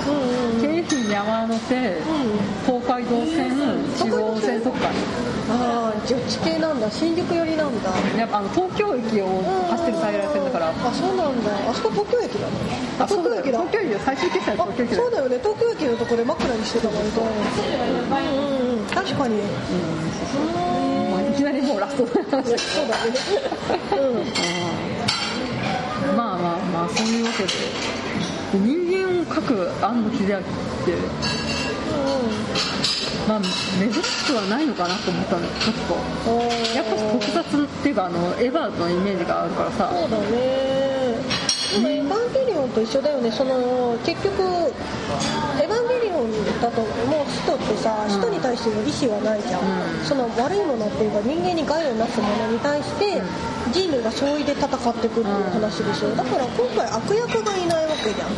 [0.49, 2.01] うん京浜山手。
[2.65, 3.53] 東海道線。
[3.97, 4.89] 中央線とか。
[5.49, 6.89] ああじゃあ地形なんだ。
[6.91, 7.89] 新宿寄りなんだ。
[8.17, 9.27] やっぱあの東京駅を
[9.69, 10.69] 走ってる在来線だから。
[10.69, 11.49] あそうなんだ。
[11.69, 12.53] あそこ東京駅だね
[12.99, 13.57] あ東京駅だ。
[13.59, 15.37] 東京駅だ最終決済東京駅だそうだよね。
[15.41, 18.73] 東京駅のとこで枕にしてたもんねうん。
[18.73, 19.37] うんうん確かに。
[21.11, 22.45] まあいきなりもうラストそうだね。
[23.97, 24.88] うん
[26.15, 27.49] まあまあまあそういうわけで。
[28.51, 30.47] で人間を描く安野秀明って
[33.27, 35.41] まあ珍しくはないのかなと思ったの。
[35.59, 35.93] ちょっと
[36.75, 39.91] やっぱ複雑っていうかあのエヴァのイメージがあるからさ。
[39.93, 41.38] そうだね。
[41.71, 48.10] でもエヴァンゲリオンと一緒だよねその結局エヴァンゲリオンだともう使徒ってさうん。
[48.10, 50.05] 使徒に対しての意思はないじゃん、うん。
[50.05, 53.21] その悪いものっていうか人間に害をなすものに対して
[53.71, 56.10] 人類が相違で戦っていくっていう話でしょ。
[56.15, 58.29] だから今回悪役がいないわけじゃん。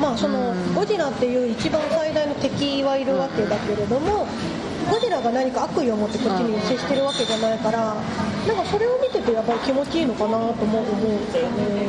[0.00, 0.74] まあそのうん。
[0.74, 4.26] ゴジラっていう一番最大の敵はいるわけだけれども
[4.90, 7.94] ゴジラが何か悪意を持ってこっちに接してるわけじゃないから
[8.48, 11.12] なんかそれを見ててやっぱり気持ちいいのかなと思う思う。
[11.12, 11.79] んだよね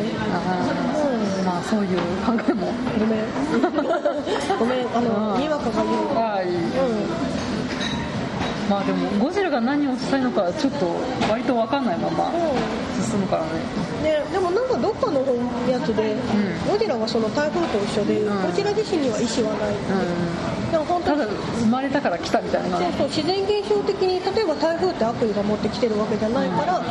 [1.46, 2.68] まあそういう考えも
[3.00, 3.26] ごめん
[4.60, 4.88] ごめん。
[4.96, 5.42] あのうん。
[5.42, 6.60] にわかが言うはいうん。
[8.70, 10.96] まあでもゴジラが何をしたいのかちょっと
[11.30, 12.32] 割と分かんないまま。
[13.02, 13.50] 進むからね
[14.04, 15.22] ね、でもなんかどっかの
[15.70, 16.16] やつで、
[16.70, 18.42] ゴジラはその台風と一緒で、うん。
[18.44, 19.78] ゴジラ自身には意思はない、う
[20.58, 22.78] んただ生まれたから来たみたいな。
[22.78, 26.82] そうそう自然現象的に例えば台風って悪意が持ってきてるわけじゃないから、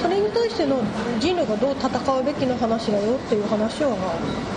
[0.00, 0.82] それに対しての
[1.18, 3.96] 人類がどう戦うべきの話だよっていう話は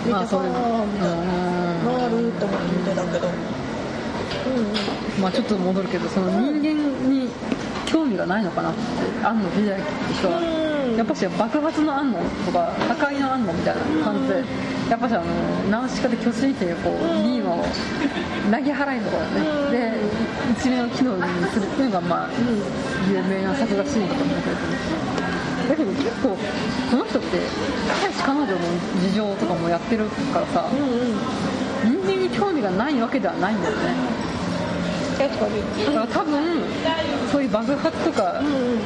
[0.04, 3.30] 見てまあそれかなみたいな、なると思って見てたけど、う
[4.50, 4.64] ん
[5.16, 7.30] うん、まあちょっと戻るけどその人間に
[7.86, 8.80] 興味がないのかなって
[9.24, 9.82] 庵野秀明って
[10.14, 10.96] 人はうん。
[10.96, 14.44] やっぱし爆発の庵野とか破壊の庵野みたいな感じで
[14.90, 15.24] やっぱしあの
[15.70, 19.18] ナウシカで巨神兵をこうニーマを投げ払いとか
[19.70, 19.92] ねで
[20.52, 22.30] 一面を機能にするっていうのがまあ
[23.10, 25.04] 有名な作画シーンだと思うんだけど
[25.68, 26.36] だけど結構
[26.90, 27.38] この人って
[28.02, 28.58] 大し彼女の
[29.00, 30.78] 事情とかもやってるからさうん
[31.88, 34.24] うん、人間に興味がないわけではないんだよね。
[35.16, 36.64] 確かに、だから多分
[37.30, 38.80] そういう爆発とかうんうん、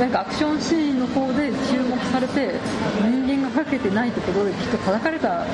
[0.00, 2.54] なんかアクションシーンの方で注目されて
[3.02, 5.44] 人間がかけてないところできっと叩かれた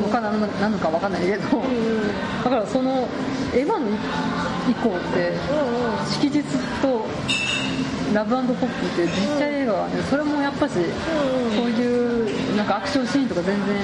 [0.00, 1.62] のかなのなのかわかんないけど
[2.44, 3.08] だからその
[3.52, 3.88] エヴァの
[4.70, 6.44] 以降ってうん色実
[6.80, 7.06] と
[8.14, 13.76] ラブポップって実写映画はねそれもやっぱしそういうなんかアクションシーンとか全然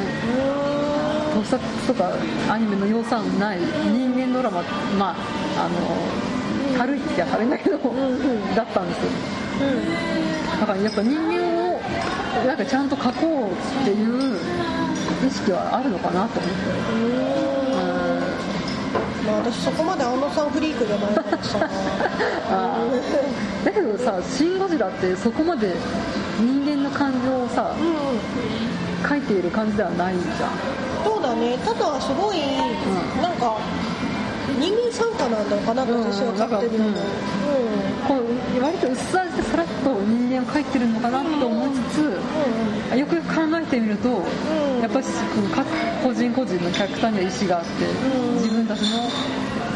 [1.35, 2.13] 特撮とか
[2.49, 4.63] アニメの要素はない人間ドラマ
[4.97, 5.17] ま
[5.59, 7.79] ああの軽いって軽いんだけど
[8.55, 9.43] だったんですよ
[10.61, 11.81] だからやっぱ人間を
[12.47, 14.37] なんかちゃんと描こうっていう
[15.27, 17.63] 意識はあるのかなと思って。
[19.27, 21.59] まあ私そこまで安野さんフリークじゃないからさ
[23.65, 25.75] だけどさ「シン・ゴジラ」ってそこまで
[26.41, 27.95] 人間の感情をさうんうん
[29.03, 30.51] 描いている感じではないじゃん。
[31.05, 31.59] そうだね。
[31.59, 32.59] ただすごい、ん
[33.21, 33.59] なんか
[34.59, 37.42] 人間参加なんだかなと私は勝手に思う、うん
[38.07, 44.13] こう割と薄味でさらっと人間を描いてるのかなと思いつつよくよく考えてみると、ん。
[44.83, 45.07] やっぱり
[45.55, 45.67] 各
[46.03, 48.35] 個人個人のキャラクターには意思があって、ん。
[48.37, 49.09] 自分たちの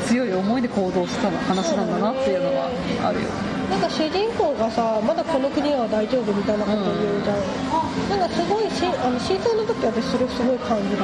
[0.06, 2.70] 強い思いで行動した話なんだなっていうのは
[3.02, 3.28] あるよ、
[3.70, 11.02] なんか主人公がさまだこの国は大丈夫みたいなこと言うじゃん、なんかすごいしあの震災の時私それすごい感じて、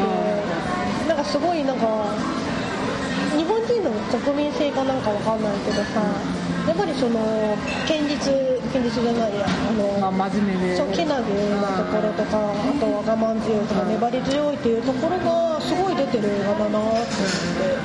[1.08, 2.14] なんかすごいなんか
[3.34, 3.90] 日本人の
[4.22, 5.98] 国民性かなんかわかんないけどさ、
[6.66, 7.18] やっぱりその
[7.88, 8.30] 堅実
[8.72, 17.02] 堅実じゃないやあの、まあ、真面目でそうけなげなところとか、あとは我慢強いとかうん粘り強いっていうところがすごい出てる映画だなって思っ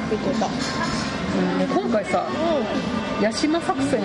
[0.09, 0.45] て見てた。
[0.47, 2.25] うんで今回さ
[3.21, 3.99] う八島作戦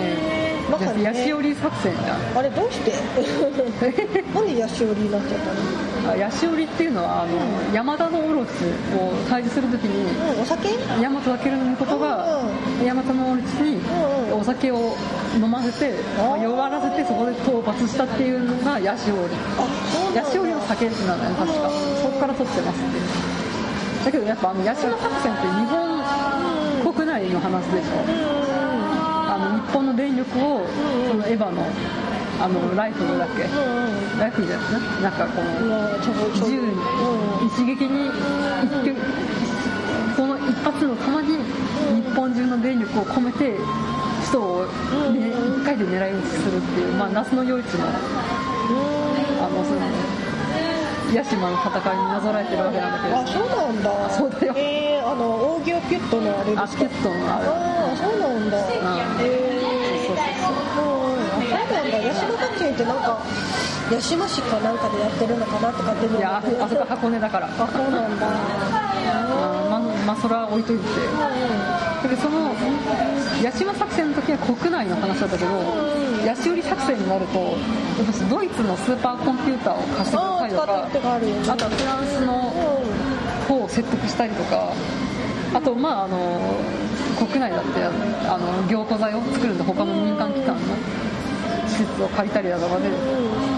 [0.70, 2.38] まさにねヤシオリ作戦じゃんん。
[2.38, 2.92] あれどうして？
[4.34, 5.91] なんでヤシオリになっちゃったの？
[6.08, 7.38] あヤシオリっていうのはあの、
[7.74, 8.52] 山田のオロチ
[8.96, 10.02] を退治するときに
[10.34, 10.68] うん、お酒？
[11.00, 11.20] 大和明
[11.70, 12.50] のことがう
[12.84, 14.40] 大和のオロチにうんうん。
[14.40, 14.96] お酒を
[15.36, 15.94] 飲ませて
[16.42, 19.34] 弱らせてそこで討伐したっていうのがヤシオリ
[20.16, 22.80] ヤシオリの酒なんだよね確かうんそこから取ってます。
[22.80, 27.90] ってだけどやっぱあのヤシマ作戦って日本国内の話でしょ。
[29.24, 30.66] あの日本の電力を
[31.08, 31.62] そのエヴァの
[32.42, 33.44] あのライフルだっけ。
[33.44, 34.18] うんうん。
[34.18, 35.02] ライフルじゃない？
[35.02, 35.46] なんかこの
[36.44, 36.74] 銃に
[37.46, 38.96] 一撃に一挙
[40.16, 41.38] その一発の弾に
[42.02, 43.56] 日本中の電力を込めて
[44.26, 44.66] 首都を、
[45.12, 49.80] ね、一回で狙い撃ちするっていう、まあ、夏の夜市のあのその
[51.14, 53.18] 屋島の戦いになぞらえてるわけなんだけど。
[53.18, 54.10] あ、そうなんだ。
[54.10, 54.54] そうだよ。
[54.56, 56.62] えー、あのオーギオピュットのあれですか？
[56.62, 56.86] アスケ。
[56.86, 58.56] ットのあるああ、そうなんだ。
[58.56, 58.60] ん。
[59.20, 60.26] えそうそう
[60.74, 61.98] そうー、うん、あ、そうなんだ。
[61.98, 63.22] ヤシマ作戦ってなんか
[63.92, 68.26] ヤシマ市かなんかでやってるのかなって勝手にいやああそこ箱根だからあ、そうなんだ。
[68.26, 70.84] あまあまあそれは置いといて
[72.08, 72.54] でその
[73.42, 75.50] 八島作戦の時は国内の話だったけど
[76.26, 81.32] 八潮里作戦になるとやっぱしドイツのスーパーコンピューターを貸してくださいとかあね。
[81.48, 82.32] あとはフランスの
[83.48, 84.72] 方を説得したりとか
[85.54, 86.40] あとまああの
[87.18, 90.62] 国内だってあの凝固剤を作るんで他の民間機関の
[91.82, 92.88] 施設を借りたりだとかで、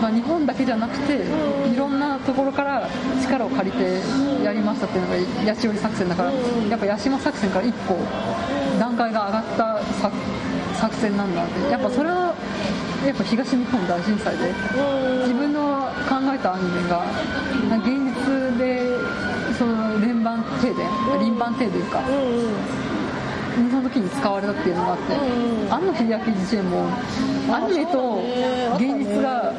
[0.01, 1.25] まあ、日本だけじゃなくて
[1.73, 2.89] いろんなところから
[3.23, 4.01] 力を借りて
[4.43, 7.97] やりましたっていうのが八潮里作戦だからやっぱ八島作戦から一個
[8.79, 10.17] 段階が上がった作
[10.75, 11.71] 作戦なんだって。
[11.71, 12.35] やっぱそれは
[13.07, 14.53] やっぱ東日本大震災で
[15.21, 17.05] 自分の考えたアニメが
[17.79, 18.81] 現実で
[19.59, 20.89] その連番停電
[21.21, 22.01] 輪番停電か
[23.63, 25.73] の時に使われたっていうのがあってうん。
[25.73, 26.89] 庵野秀明自身も
[27.51, 28.23] アニメと
[28.77, 29.53] 現実が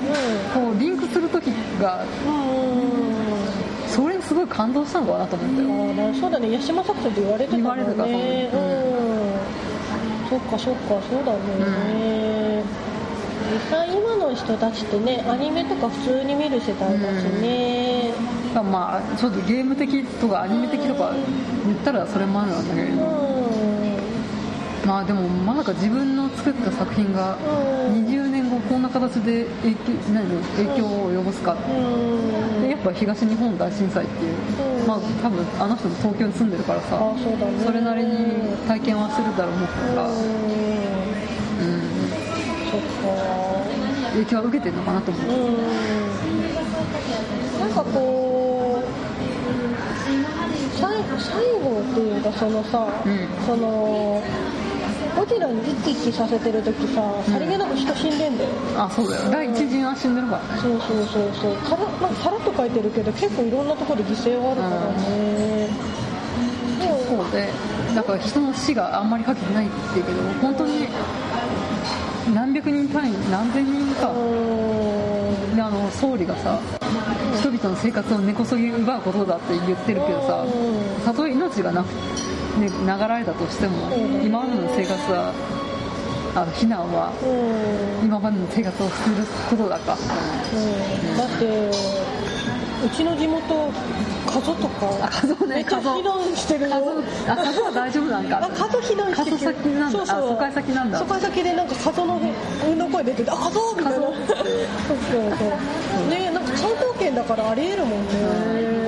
[0.54, 1.48] こうリンクする時
[1.80, 5.70] がうんそれにすごい感動したのかなと思ったよ
[6.08, 6.56] ああそうだね。
[6.58, 7.84] 八島作戦って言われてたもんね。
[7.86, 8.14] 言われてたそう。
[8.62, 9.16] うん。
[10.30, 12.64] そっかそっかそうだね、
[13.54, 18.12] 実際今の人たちってねアニメとか普通に見る世代だしね、
[18.56, 21.14] まあちょっとゲーム的とかアニメ的とか
[21.66, 23.06] 言ったらそれもあるんだけれうど、ん
[24.86, 28.06] まあでもまさか自分の作った作品がうん。
[28.06, 30.28] 20年後こんな形で影響何？
[30.58, 31.54] 影響を及ぼすか。
[31.54, 32.62] うん。
[32.62, 34.36] でやっぱ東日本大震災っていう、
[34.82, 34.88] うん。
[34.88, 37.00] まあ多分あの人も東京に住んでるからさ。
[37.02, 37.16] あ
[37.66, 39.68] それなりに体験はするだろうか。
[39.96, 40.16] ら、うん。
[44.14, 45.58] 影響は受けてるのかなと思う、うん。
[47.60, 48.86] なんかこう
[50.78, 53.28] 最最後っていうかそのさ、うん。
[53.46, 54.22] その
[55.16, 60.56] ゴジラに生き生きさせてる時ささりげなく人死んでんだよ、あそうだよ第一陣は死んでるから。
[60.56, 61.06] ねそうそう。
[61.08, 65.70] そうそうからなんかさらっと書いてるけど結構いろんなところで犠牲はあるからね、
[66.80, 67.50] でもそうで
[67.96, 70.88] だから人の死があんまりかけてないって言うけど本当に
[72.34, 75.56] 何百人単位何千人かうん。
[75.56, 76.60] であの総理がさ
[77.40, 81.02] 人々の生活を根こそぎ奪うことだって言ってるけどさうん。
[81.06, 81.88] たとえ命がなく、
[82.60, 84.26] ね、流られたとしてもうん。
[84.26, 85.34] 今までの生活は
[86.36, 88.06] あの避難はうん。
[88.06, 89.16] 今までの生活をする
[89.50, 89.96] ことだか
[90.54, 90.56] う
[91.16, 91.18] ん。
[91.18, 91.70] だって
[92.86, 93.72] うちの地元
[94.28, 94.68] 加須と
[95.04, 96.70] あか加須ねめっちゃ加須避難してる。
[96.70, 98.38] 数よあ数は大丈夫なんか。
[98.44, 99.98] あ加須避難して加須先なんだ。
[99.98, 100.26] そうそう。
[100.26, 101.00] あ疎開先なんだ。
[101.00, 102.20] 疎開先でなんか加須の
[102.68, 104.08] 運動声出ててあ加須みたいな。
[104.08, 104.48] 加須そう
[105.12, 106.10] そうそう。
[106.10, 108.08] ねなんか関東圏だからありえるもんね。
[108.70, 108.85] うん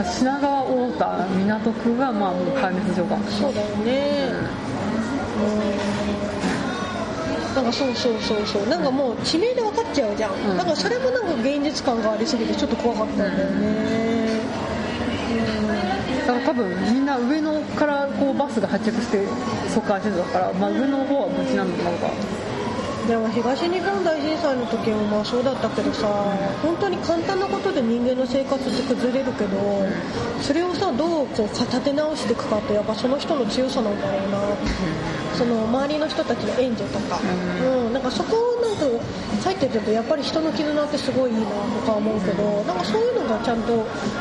[0.00, 4.32] 品川太田港区がまあもう壊滅状かもしれそうだよね。
[5.38, 5.48] う
[7.52, 7.54] ん。
[7.54, 8.68] なんかそうそうそうそう。
[8.68, 10.56] なんかもう地名で分かっちゃうじゃん、ん。
[10.56, 13.66] だからそれもなんか現実感がありすぎてちょっと怖かったんだよね、
[15.68, 19.26] ないだから多分みんな上野からこうバスが発着して
[19.68, 22.10] 疎開してたから、まあ、上の方は無事なんだろうか
[23.08, 26.06] でも東日本大震災の時もまあそうだったけどさ
[26.62, 29.58] 本当に簡単なことで人間の生活って崩れるけど
[30.40, 34.38] それをさどうこう立て直していくかってやっぱその人の強さなんだろうな。
[35.32, 37.18] その周りの人たちの援助とか、
[37.64, 38.84] うん、なんかそこをなんか
[39.42, 43.76] 書いてるとやっぱり人の絆ってすごいいいなとか思うけどなんかそういうのがちゃんと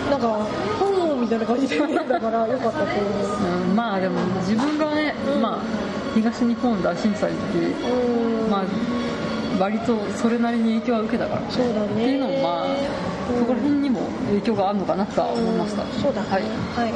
[0.10, 0.48] なんか
[0.80, 0.91] 本
[1.22, 2.94] みたいな感じで見えたからよかったと思
[3.65, 3.70] う。
[3.70, 5.60] うん、まあでも自分がね、まあ、
[6.13, 8.65] 東日本大震災の時、うんまあ、
[9.60, 11.52] 割とそれなりに影響は受けたから。
[11.52, 11.88] そうだね。
[11.88, 12.67] っていうのもまあ
[13.39, 16.30] そこら辺にも影響があるのかなとは思いました、うんそうだね。
[16.30, 16.93] はい、はい。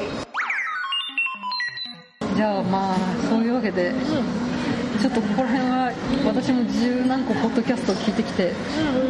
[2.35, 2.97] じゃあまあ
[3.29, 3.93] そういうわけで
[4.99, 5.93] ちょっとここら辺は
[6.25, 8.51] 私も十何個ポッドキャストを聞いてきて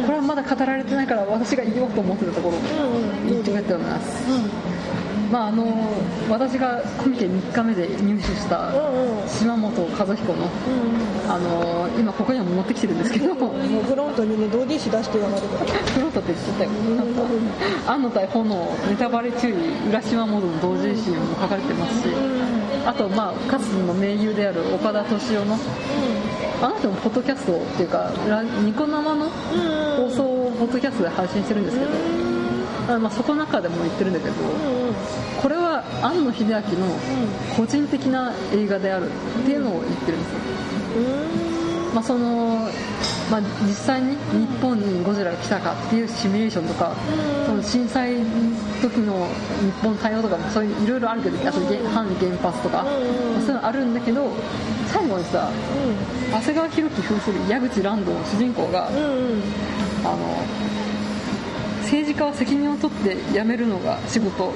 [0.04, 2.58] これはまだ語られてないから私が言おうと思ってたところ
[3.28, 4.30] 言ってくれております。
[4.30, 4.75] うん
[5.30, 5.64] まああの
[6.30, 9.28] 私がコミケ3日目で入手したうんうん。
[9.28, 10.46] 島本和彦のう
[11.28, 13.34] んあの今ここにも持ってきてるんですけど。
[13.34, 16.02] フもうフロントにね同人誌出してやがるから。
[16.02, 16.70] ロントって言っちゃったよ。
[17.86, 22.08] 安野対炎ネタバレ注意浦島モードの同人誌にも書かれてますし。
[22.86, 25.58] あとまあかつての盟友である岡田敏夫の
[26.62, 31.90] あの人もポッドキャストっていうかラニコ生の放送をポッドキャストで配信してるんですけど、
[32.88, 34.34] あまあ、そこの中でも言ってるんだけど
[35.42, 36.62] これは庵野秀明の
[37.56, 39.10] 個人的な映画であるっ
[39.44, 40.38] ていうのを言ってるんですよ、
[41.94, 42.68] まあその
[43.30, 46.94] まあ、実際に日本にゴジラが来たかっていうシミュレーションとか、
[47.44, 48.18] その震災
[48.80, 49.26] 時の
[49.60, 54.30] 日本の対応とかもそういういろいろあるけどあと原反原発とか、まあそういうのあるんだけど
[54.86, 55.50] 最後にさ
[56.30, 58.96] 長谷川博己扮する矢口蘭道の主人公が、あの
[61.86, 64.52] 政治家は責任を取って辞めるのが仕事。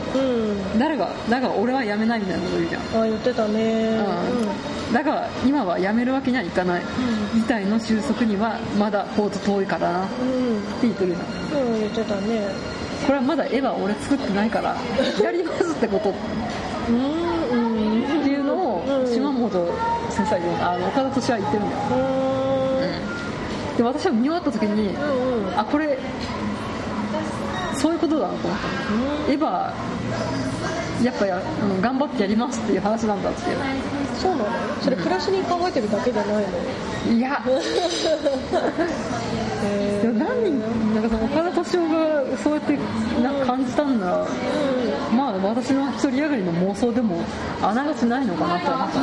[0.79, 2.83] 誰がだが俺は辞めないみたいなこと言うじゃん。
[3.03, 3.99] あ言ってたね。
[4.89, 4.93] うん。
[4.93, 6.83] だから今は辞めるわけにはいかない。
[7.35, 10.05] 事態の収束にはまだほうと遠いからな。
[10.05, 10.63] ってうん。
[10.83, 12.49] 言ってるじゃんうん言ってたね。
[13.07, 14.77] これはまだ絵は俺作ってないから
[15.23, 16.11] やりますってこと。
[16.11, 16.13] っ
[16.91, 18.23] うんうん。
[18.25, 19.51] ていうのをうん島本
[20.11, 21.81] 先生あの岡田敏夫は言ってるんだよ。
[23.77, 25.59] で私は見終わった時にうんうん。
[25.59, 25.97] あこれ
[27.81, 28.49] そういうことだなと。
[28.49, 29.73] 思ったのエヴァ
[31.05, 31.43] やっぱや
[31.81, 33.41] 頑張ってやりますっていう話なんだって
[34.21, 34.49] そうなの？
[34.83, 36.45] それプラスに考えてるだけじゃない
[37.09, 37.13] の？
[37.15, 37.43] いや。
[39.65, 40.61] へでも何人
[40.95, 42.79] なんかその岡田敏夫がそうやって
[43.23, 44.27] なんか感じたんなら
[45.17, 47.23] まあ私の一人上がりの妄想でも
[47.63, 48.71] あながちないのかなと。
[48.71, 49.01] 思った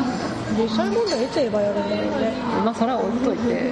[0.62, 2.34] 実際問題いつエヴァやるんだろうね。
[2.64, 3.72] まあそれは置いといて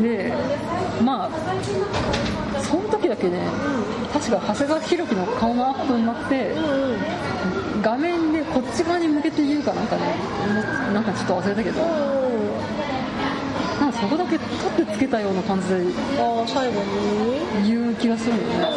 [0.00, 0.32] で
[1.04, 3.46] まあその時だけね
[4.12, 6.54] 確か長谷川博己の顔のアップになって
[7.82, 10.02] 画面でこっち側に向けて言うかなんかね
[10.92, 11.80] なんかちょっと忘れたけど。
[13.80, 14.44] なんかそこだけ立
[14.82, 15.76] ってつけたような感じで
[16.46, 16.82] 最後
[17.62, 17.66] に？
[17.66, 18.58] 言う気がするよね。
[18.60, 18.70] まあ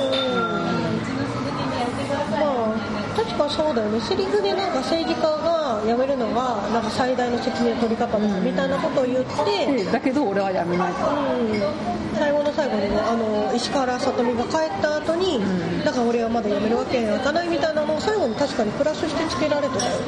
[3.24, 4.02] 確かそうだよね。
[4.02, 10.94] セリフでなんか政治家が辞めるのがなんか最大の責任の取り方だみたいなことを言って、でだけど俺はやめない。
[10.94, 12.18] とうん。
[12.20, 15.84] 最後の最後にねあの石原さとみが帰った後に、ん。
[15.84, 20.06] だから俺はまだ辞めるわけにはいかないみたいなのを最後に確かにプラスしてつけられてたよね。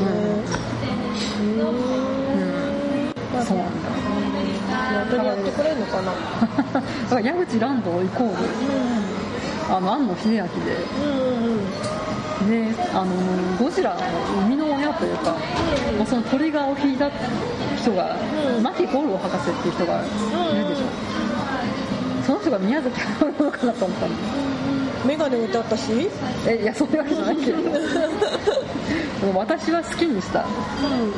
[1.39, 3.13] うん。
[3.34, 3.57] まあそう。
[3.57, 3.89] なんだ
[4.99, 6.11] 本当にやってくれるのかな。
[6.74, 8.36] だから矢口蘭道イコール
[9.70, 10.47] あの庵野秀明で。
[11.30, 11.35] うん
[12.42, 13.16] うんうんであの
[13.58, 14.02] ゴジラの
[14.42, 15.36] 生みの親というか、
[15.98, 17.10] まあ、そのトリガーを引いた
[17.78, 18.16] 人が、
[18.58, 20.06] うん牧五郎博士っていう人がい
[20.58, 24.16] るでしょ、その人が宮崎駿なのかなと思ったんで
[25.06, 26.10] 眼鏡置いてあったし、
[26.48, 27.58] えいやそういうわけじゃないけど。
[29.34, 30.46] 私は好きにした。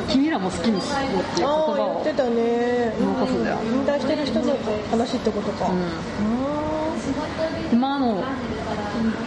[0.08, 2.94] 君らも好きにしろっていう言葉を言ってたね。
[3.00, 4.56] 残すじゃん引退してる人の
[4.90, 5.70] 話ってことか、
[7.72, 8.24] うん、まああの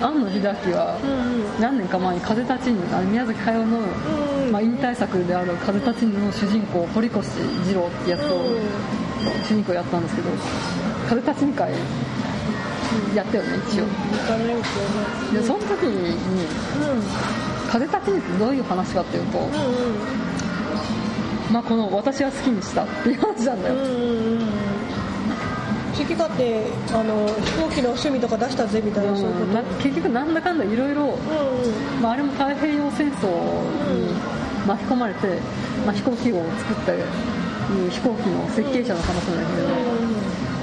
[0.02, 0.98] 庵野秀明は
[1.60, 4.52] 何年か前に「風立ちぬ」あの宮崎駿の、うん。
[4.52, 8.46] まあ、引退作である「風立ちぬ」の主人公堀越二郎ってやつを
[9.48, 10.30] 主人公やったんですけど
[11.08, 11.72] 「風立ちぬ」会
[13.16, 13.86] やったよね一応。
[15.34, 16.16] でその時にう
[17.72, 19.50] 「風立ちぬ」ってどういう話かっていうと、
[21.52, 23.76] まあ、この「私は好きにした」っていう話なんだよ、
[26.02, 26.02] うん。
[26.02, 29.84] うんうん好き勝手あの飛行機の趣味とか出したぜみたいなそういうこと。
[29.84, 31.18] 結局なんだかんだいろいろ
[32.04, 33.28] あ、あれも太平洋戦争
[33.94, 34.14] に
[34.66, 35.40] 巻き込まれて、
[35.86, 36.94] まあ、飛行機を作った
[37.90, 39.68] 飛行機の設計者の話なんだけど、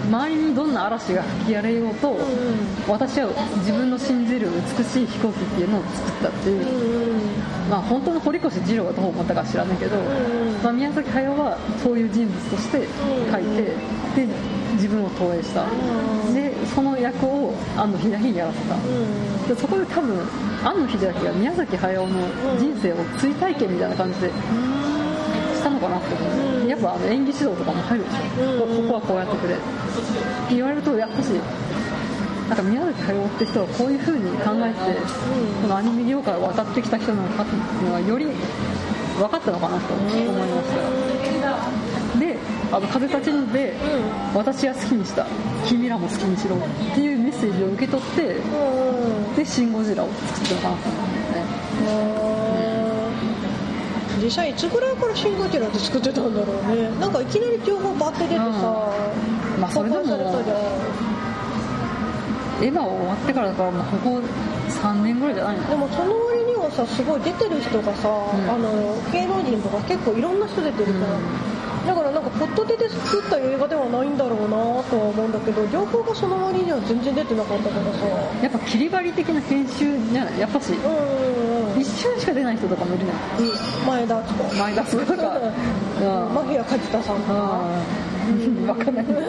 [0.08, 2.16] 周りにどんな嵐が吹き荒れようと、
[2.88, 3.28] 私は
[3.58, 10.00] 自分の信じる美しい飛行機っていうのを作ったっていう、うんうんまあ、本当の堀越二郎がどう思ったか知らないけど、ん
[10.62, 12.86] まあ、宮崎駿はそういう人物として
[13.30, 13.62] 書いて、
[14.26, 14.28] で
[14.78, 15.66] 自分を投影した、う
[16.30, 16.34] ん。
[16.34, 18.74] でその役を庵野秀明にやらせた。
[18.74, 19.48] うん。
[19.48, 20.18] でそこで多分
[20.64, 22.06] 庵野秀明が宮崎駿の
[22.58, 26.24] 人生を追体験みたいな感じでしたのかなって思
[26.58, 26.68] う、うん。
[26.68, 28.88] やっぱあの演技指導とかも入るでしょ、うん。
[28.88, 29.54] ここはこうやってくれ。
[29.54, 31.26] って言われるとやっぱし
[32.48, 34.96] なんか宮崎駿って人はこういう風に考えて、
[35.60, 38.24] このアニメ業界を渡ってきた人なのかっていうのがより
[39.18, 40.80] 分かったのかなと思いました。
[41.12, 41.17] で
[42.70, 43.74] 「あの風立ちぬ」で、
[44.34, 45.26] 私は好きにした。
[45.66, 46.60] 君らも好きにしろ」っ
[46.94, 51.42] ていうメッセージを受け取ってうんで「シン・ゴジラ」を作ったのかなと思うんね。
[54.16, 54.24] うん。
[54.24, 56.90] 実際いつぐらいから「シン・ゴジラ」って作ってたんだろうね。
[57.00, 58.42] なんかいきなり情報バッて出てさ、
[59.60, 60.02] まあそれでも
[62.60, 64.20] エヴァ終わってからだからもうここ
[64.68, 68.10] 3年ぐらいじゃないのでもその割にはさすごい出てる人がさ、ん。
[68.50, 71.06] あの芸能人とか結構いろんな人出てるから、
[71.88, 74.48] だからなんかポットでで作った映画ではないんだろうな
[74.92, 78.04] とは思うんだけど情報がその割には全然出てなかったからさ。
[78.44, 81.80] やっぱ切り張り的な編集じゃないやっぱしうんうんうん。
[81.80, 83.20] 一瞬しか出ない人とかもいるじゃん。
[83.88, 85.38] 前田敦子前田すとか。
[85.40, 85.52] うん
[86.34, 87.62] マフィア梶田さんとか。
[88.28, 88.66] うん。
[88.66, 89.04] 分かんない。
[89.06, 89.12] うん。
[89.16, 89.20] うん。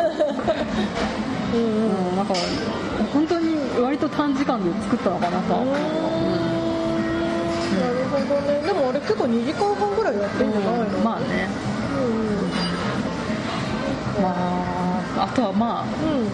[2.11, 2.33] うんなんか
[3.13, 5.59] 本当に割と短時間で作ったのかなとは。
[5.61, 5.85] 思うなる
[8.11, 8.59] ほどね。
[8.67, 11.03] でもあれ結構2時間半ぐらいやってんじゃないの、うん。
[11.05, 11.47] まあね。
[11.73, 11.78] うん
[14.21, 14.35] ま
[15.17, 16.21] ああとはまあうん。
[16.21, 16.29] うん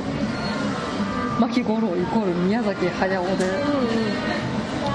[1.40, 3.46] 牧五郎イコール宮崎駿で。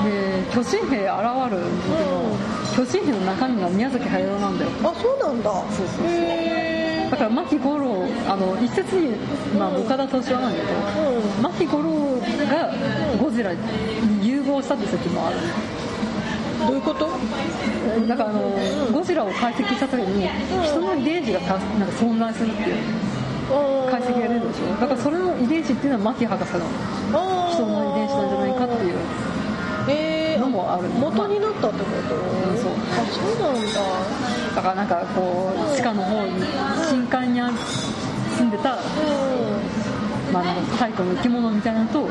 [0.05, 4.70] で巨神兵現るんだけど、巨神兵の中身が宮崎駿なんだよ。
[4.82, 5.51] あそうなんだ。
[5.51, 6.07] そうそうそう。
[6.07, 9.16] へだから牧五郎あの一説に、
[9.59, 10.72] まあ、岡田敏夫なんだけど、
[11.18, 11.43] うん。
[11.43, 12.16] 牧五郎
[12.49, 12.72] が
[13.20, 15.36] ゴジラに融合したって説もある
[16.66, 17.08] どういうこと？
[18.06, 18.40] だからあの、
[18.92, 20.28] ゴジラを解析した時に
[20.64, 22.76] 人の遺伝子がたなんか存在するっていう。
[23.90, 24.66] 解析が出るでしょ。
[24.80, 26.61] だからそれの遺伝子っていうのは牧博士の
[27.50, 30.88] 人の遺伝子なんじゃないかっていうのもある。
[30.88, 32.72] 元になったってこと、んそう。
[32.72, 33.80] あそうなんだ。
[34.54, 36.44] だからなんかこう地下の方に
[36.88, 37.50] 深海にあ
[38.36, 38.78] 住んでた、
[40.33, 42.09] まあ、なんか太古の生き物みたいなのと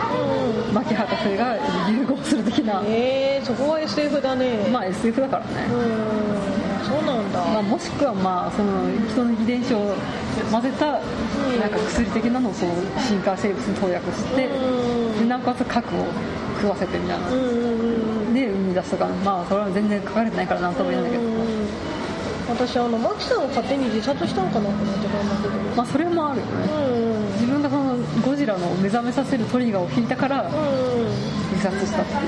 [0.73, 1.57] 牧博士が
[1.89, 2.81] 融合する的な。
[2.85, 4.67] へえそこは SF だね。
[4.71, 6.85] まあ SF だからね、うん。
[6.85, 9.95] そうなんだ、まあ、もしくはまあその人の遺伝子を
[10.51, 11.01] 混ぜたなん
[11.69, 12.73] か薬的なのをその
[13.07, 15.19] 深海生物に投薬してうん。
[15.19, 16.05] でなおかつ核を
[16.55, 17.29] 食わせてみたいな。
[17.29, 21.29] で生み出すとかまあそれは全然書かれてないからなんとも言えないんだけど
[22.49, 25.53] 私あのマキさんが勝手に自殺したのかなと思ってたんだけど。
[25.75, 26.51] まあそれもあるよね。
[26.73, 27.33] うん。
[27.33, 27.88] 自分がその
[28.25, 32.19] ゴジラの目覚めさせるトリガーを引いたからうん自殺したっていう。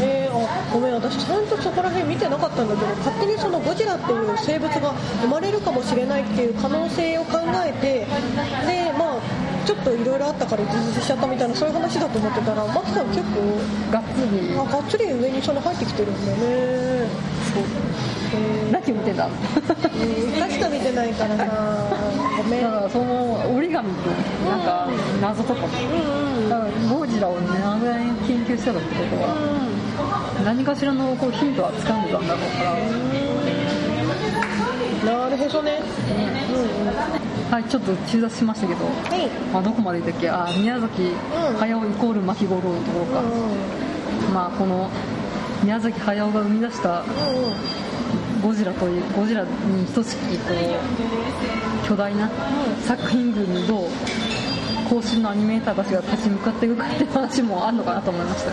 [0.00, 8.06] えー、あごめん私ちゃんとそこら辺見てなかったんだけど勝手にそのゴジラっていう生物が生まれるかもしれないっていう可能性を考えて
[8.66, 9.20] でまあ
[9.66, 17.08] ちょっといろいろあったから自殺しちゃったみたいなそういう話だと思ってたらマキさん結構がっつりあがっつり上にその入ってきてるんだね。
[17.52, 19.28] そうえ何見てた？
[19.28, 21.46] のー、うん、しか見てないからな
[22.36, 22.62] ごめん。
[22.62, 24.10] だからその折り紙と
[24.48, 24.88] なんか
[25.20, 25.60] 謎とか。
[25.60, 26.48] もうんうん。
[26.48, 32.74] だからゴジラをね長年研究してたってことは何かしらのこうヒントは掴んでたんだろうから。
[35.04, 35.80] なるほどね。
[36.10, 36.16] うん
[36.86, 37.52] うん。
[37.52, 39.26] はいちょっと中断しましたけど、はい。
[39.52, 40.28] まあ、どこまで言ったっけ？
[40.28, 41.14] あ宮崎
[41.58, 43.22] 駿イコール牧五郎のところか、
[44.34, 44.90] まあこの
[45.64, 47.54] 宮崎駿が生み出したうんうん
[48.42, 52.30] ゴジラというゴジラに等しきこう巨大な
[52.84, 53.88] 作品群にどう
[54.88, 58.50] 後進のアニメーターたちが立ち向かっていくかっていう話もあるのかなと思いました。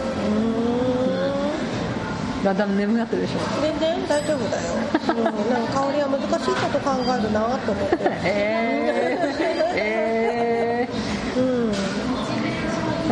[2.44, 2.58] だん。
[2.58, 4.74] だん眠くなってるでしょ全然大丈夫だよ、
[5.10, 5.34] うん、なん
[5.68, 7.98] か香りは難しいこと考えるなと思って。
[8.24, 10.90] えー、え
[11.38, 11.70] うん。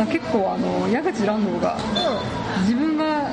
[0.00, 0.06] うん。
[0.06, 1.78] 結構あの矢口蘭道が
[2.62, 3.30] 自分が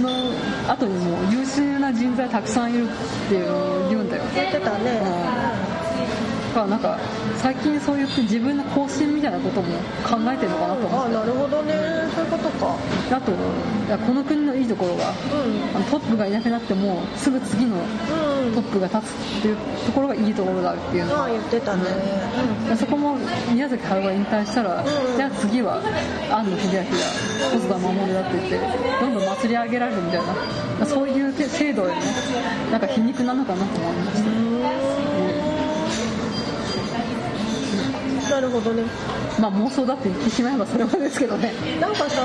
[0.00, 0.32] の
[0.68, 4.22] 後にも優秀な人材たくさんいるっていう言うんだよ。
[4.34, 5.00] 言ってたね。
[5.00, 5.77] だ
[6.50, 6.98] からなんか
[7.36, 11.16] 最近そう言って自分の更新みたいなことも考えてるのかなと思って。
[11.16, 11.74] あなるほどね。
[12.14, 12.76] そういうことか。
[13.16, 13.32] あと
[14.06, 15.76] この国のいいところがうん。
[15.76, 18.54] あのトップがいなくなってもすぐ次のうん。
[18.54, 21.82] トップが立つっていうところがいいところだっていうのああ言ってたね。
[22.68, 23.16] でそこも
[23.52, 24.86] 宮崎駿が引退したら、ん。
[25.16, 25.80] じゃあ次は
[26.30, 26.84] 庵野秀明だ
[27.52, 28.58] 細田守だって言って
[29.00, 30.58] どんどん祭り上げられるみたいな。
[30.86, 32.00] そういう制度でね
[32.70, 35.07] なんか皮肉なのかなと思いました
[38.38, 38.84] なるほどね。
[39.40, 41.52] まあ妄想だって言ってしまえばそれまでですけどね。
[41.80, 42.22] なんかさ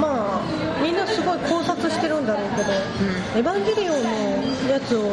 [0.00, 2.72] まあみんなすごい考察してるんだろうけど
[3.38, 4.02] 「エヴァンゲリオン」
[4.66, 5.12] のやつを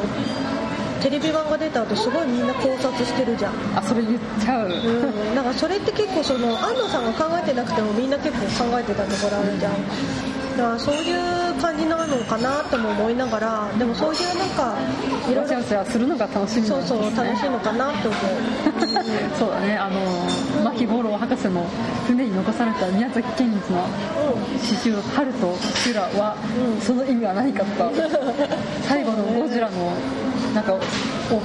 [1.01, 3.53] テレビ版が出た後すごいみんな考察してるじゃん。
[3.75, 9.73] あそれ言っちゃう、うん、なんかそれって結構その安藤さんが考えてなくてもみんな結構考えてたところあるじゃん。
[9.73, 9.77] だ
[10.55, 14.75] からそういう感じなのかなとも思いながらでもそういうなんか
[15.29, 16.77] いろいろするのが楽しみね。
[16.77, 18.19] うそう楽しいのかなって思う。
[19.37, 19.77] そうだね。
[19.77, 19.99] あの
[20.63, 21.65] 牧五郎博士の
[22.07, 23.85] 船に残された宮崎県立の
[24.61, 27.91] 詩集「春と修羅は」うんその意味は何かとか
[28.87, 29.91] 最後のゴジラの
[30.53, 30.79] なんか尾っ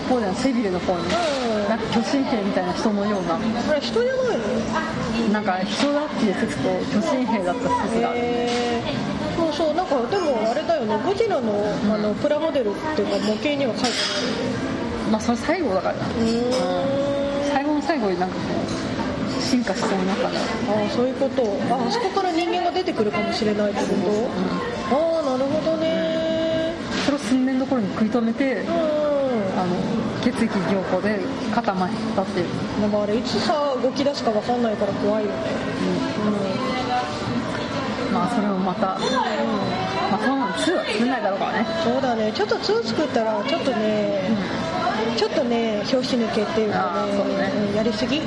[0.08, 1.68] ぽでの背びれの方にうん。
[1.68, 3.34] なんか巨神兵みたいな人のような。
[3.70, 5.09] あれ人じゃないの？
[5.29, 8.18] なんか人だっていう説と巨神兵だった説がある。
[8.21, 10.97] へーそうそうなんかでもあれだよね。
[11.05, 11.53] ゴジラの
[11.93, 13.91] あのプラモデルっていうか模型には書いて
[15.11, 16.09] まあそれ最後だからな。
[16.09, 16.53] ないうん
[17.51, 18.41] 最後の最後になんかこ
[19.39, 21.43] う進化しそうになったんだろうああそういうこと。
[21.71, 23.87] ああそこから人間が出てくるかもしれないってこ
[24.91, 24.97] と？
[24.97, 26.75] ああなるほどね。
[27.05, 28.68] それを寸年の頃に食い止めてうん。
[29.59, 29.75] あの
[30.23, 31.21] 血液凝固で
[31.55, 32.47] 肩まったっていう
[32.81, 35.31] でもあれいつさ動き出すか分かんないから怖いよ。
[35.31, 35.37] ね
[38.12, 41.66] まあそれもまた、まあそのまま2は作んないだろうからね。
[41.85, 42.33] そうだね。
[42.33, 44.37] ちょっと2作ったらちょっとね、
[45.16, 47.77] ちょっとね表紙抜けっていうかねねうん。
[47.77, 48.25] やりすぎうん。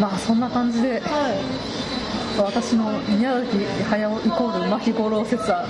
[0.00, 1.00] まあそんな感じで。
[1.00, 1.34] は
[1.68, 1.81] い
[2.38, 3.58] 私の宮崎
[3.90, 5.66] 駿イコール牧五郎説は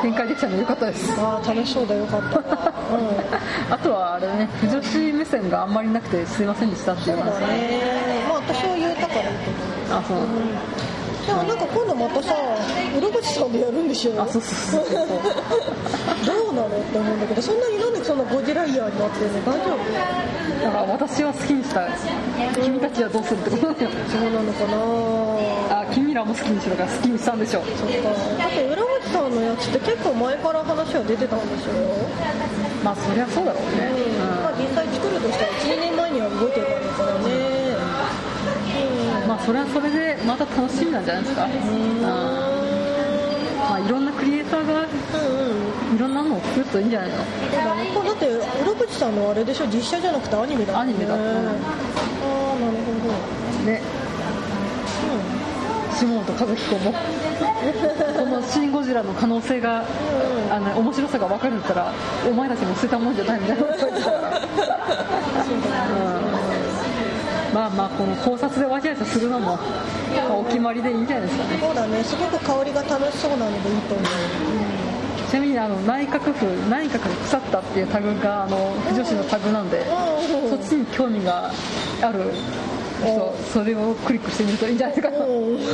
[0.00, 1.12] 展開できたのでよかったです。
[1.20, 2.38] ああ楽しそうだよかった。
[2.38, 3.72] わうん。
[3.74, 7.80] あとはあれね不女子目線があんまりなくてすいませんでしたっていうそうだ話ね。
[8.28, 10.00] まあ私は言えたからいいと思う。
[10.00, 10.18] あそう
[11.26, 12.34] でもなんか今度またさ
[12.98, 14.98] 浦口さんでやるんでしょあそうそうそう
[16.26, 19.42] どうなのって思うんだけどそんなになんでそのゴジライヤーになってるの？
[19.46, 19.78] 大丈夫。
[20.62, 21.88] だから私は好きにした。
[22.62, 23.74] 君たちはどうするってこと？
[23.74, 25.80] だよそうなのかな？
[25.82, 27.64] あ君らも好きにしろから好きにしたんでしょう。
[27.78, 31.72] そっかだって浦口さんのやつって結構前から話は出てたんでしょ
[32.84, 34.42] まあそりゃそうだろうね、うん。
[34.42, 37.30] まあ実際作るとしたら1年前には動いてるからね。
[37.36, 37.41] うん
[39.32, 42.02] まあそれはそれでまた楽しみなんじゃないですか、うん。
[42.02, 44.88] まあ、いろんなクリエイターがうん
[45.90, 45.96] うん。
[45.96, 47.16] いろんなのを作るといいんじゃないの？
[47.16, 49.66] そうだねこれだって浦口さんのあれでしょ？
[49.72, 50.78] 実写じゃなくてアニメだね。
[50.80, 51.14] アニメだ。
[51.14, 51.20] うん。
[51.22, 52.92] ああなるほ
[53.64, 53.72] ど。
[53.72, 53.80] ね。
[55.96, 56.92] 下本和彦も。
[56.92, 59.84] この「シン・ゴジラ」の可能性が
[60.50, 61.90] あの面白さが分かるから
[62.28, 64.28] お前たちも捨てたもんじゃないみたいなこと言ってたから、
[65.88, 66.41] うん
[67.52, 69.60] まあまあこの考察でわちゃわちゃするのも、ま
[70.30, 71.58] あお決まりでいいんじゃないですかね。
[71.60, 72.04] そうだね。
[72.04, 78.56] すごく香りが楽しそうなのでいいと思う、うん、ちなみにあの内閣府内閣が腐ったっていうタグがあの
[78.90, 79.82] 女子のタグなんで、う
[80.48, 81.50] んそっちに興味が
[82.02, 82.32] ある
[83.00, 85.56] 人それをクリックしてみるといいんじゃないかなうん。
[85.58, 85.66] 了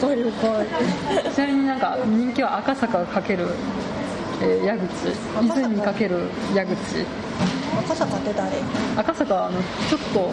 [0.00, 1.32] 解了解。
[1.34, 3.48] ちなみになんか人気は赤坂かける、
[4.40, 4.84] えー矢口。
[5.42, 6.74] 泉かける矢口
[7.80, 8.50] 赤坂って誰
[8.96, 9.58] 赤坂はあの
[9.88, 10.30] ちょっと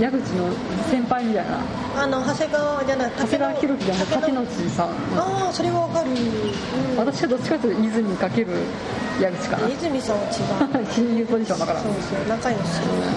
[0.00, 0.48] 矢口の
[0.90, 1.60] 先輩みたいな。
[1.98, 6.14] あの長谷川じゃない長谷川博己じゃなくて竹野内さんああそれはわかる、う
[6.94, 8.52] ん、私はどっちかというと泉かける
[9.20, 9.68] 矢口かな。
[9.68, 10.86] 泉さんは違う。
[10.94, 12.28] 親友ポジションだからそうそう。
[12.28, 12.62] 仲良し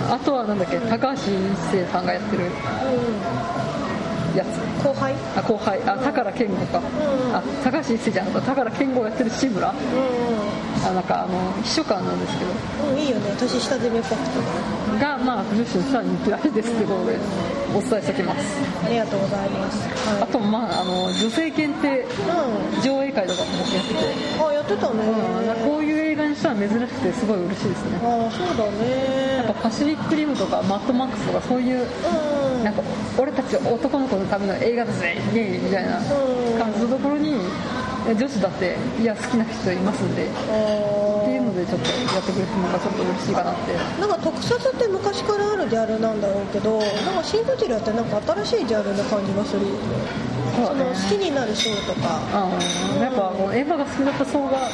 [0.10, 1.28] あとはなんだっけ高橋一
[1.72, 2.44] 生さんがやってる
[4.34, 4.48] うやつ。
[4.58, 5.14] ん後輩？
[5.38, 5.80] あ後輩。
[5.84, 9.74] あ宝健吾か、うんあ高橋一生じゃなくて宝健吾をやってる志村
[10.86, 12.52] あうなんかあの秘書官なんですけど。
[12.52, 17.18] んうんいいよね年下攻めっぽくてがまあ女子の人は人気らしいですってことで
[17.76, 18.58] お伝えしておきます。
[18.86, 19.90] ありがとうございます
[20.22, 22.04] あとまああの女性限定はい
[22.84, 24.00] 上映会とかもやってて、
[24.40, 25.04] うんあやってたね。
[25.04, 28.00] うん、こういう映画にしては珍しくてすごい嬉しいですね。
[28.04, 29.38] ああそうだね。
[29.38, 32.64] やっぱパシフィックリムとかマッドマックスとかそういううん。
[32.64, 32.82] なんか
[33.18, 36.00] 俺たち男の子のための映画だぜイエイみたいな
[36.58, 37.36] 感じのところに
[38.04, 43.74] 女子だっていや好きな人いますんでっていうのでちょっとやってくれてるのがちょっと嬉しいかなって。
[44.02, 49.62] なんか特撮って昔からあるジャンルなんだろうけどなんかシン・ゴジラってなんか新しいジャンルな感じがする。
[49.64, 49.78] よね。
[50.54, 52.20] その好きになる層とか。
[52.96, 53.02] うん。
[53.02, 54.70] やっぱこうエヴァが好きだった層が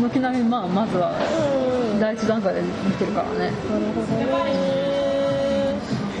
[0.00, 1.12] 軒並みまあまずは
[2.00, 3.52] 第一段階で見てるからね。
[3.68, 4.44] ほど。
[4.44, 4.91] ね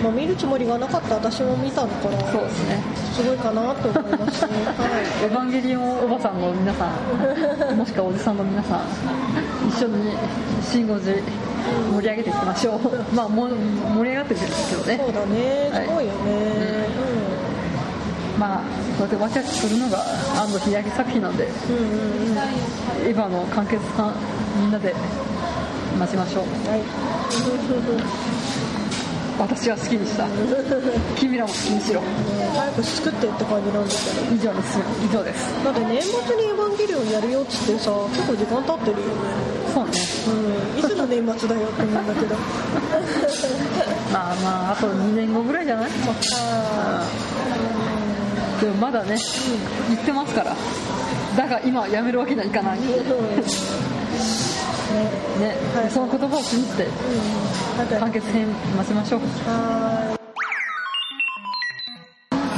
[0.02, 1.14] まあ見るつもりがなかった。
[1.14, 2.82] 私も見たのからそうですね。
[3.14, 4.46] すごいかなと思います。
[4.46, 5.24] ね はい。
[5.24, 6.90] エヴァンゲリオンおばさんの皆さ
[7.72, 7.76] ん。
[7.76, 8.80] もしくはおじさんの皆さん。
[9.68, 10.16] 一緒に
[10.62, 11.14] 「シン・ゴジ」
[11.94, 12.80] 盛り上げていきましょう。
[13.14, 13.50] まあもう
[13.94, 15.00] 盛り上がってるんですけどね。
[15.04, 15.86] そうだね。
[15.86, 16.88] すごいよね、
[18.38, 18.58] まあ
[18.98, 19.98] こうやってわちゃわちゃするのが
[20.36, 22.30] 安藤秀明作品なんでうん、うんうん。
[22.30, 22.44] うんは
[23.04, 24.12] エヴァの完結感
[24.60, 24.94] みんなで
[25.98, 26.44] 待ちましょう。
[26.44, 26.46] い
[29.38, 30.26] 私は好きにした。
[31.16, 32.00] 君らも好きにしろ。
[32.54, 34.34] 早く作ってって感じなんですけど。
[34.36, 34.78] 以上です
[35.10, 35.64] 以上です。
[35.64, 39.06] だって年末にエヴァンゲリオンやるよっつってさ結構時間経ってるよ。
[39.08, 39.12] ね
[39.74, 39.90] そうね。
[40.28, 40.78] うん。
[40.80, 42.36] いつの年末だよって思うんだけど。
[44.12, 45.90] まあまああと2年後ぐらいじゃない？
[46.06, 47.02] あ
[48.60, 49.16] でもまだね
[49.88, 50.54] 言ってますから。
[51.36, 52.78] だが今はやめるわけにはいかない
[54.92, 59.20] ねはいその言葉を信じてうん完結編待ちましょう。
[59.20, 60.16] は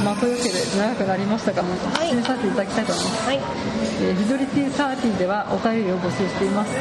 [0.03, 1.65] まあというわけで長くなりましたが、い。
[1.65, 3.27] 締めさせていただきたいと思います。
[3.27, 3.39] はい。
[4.05, 6.75] えーフィドリティサーティではお便りを募集しています。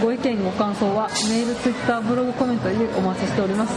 [0.00, 3.74] ご意見ご感想はメールツイッターブログコメントでお待ちしております。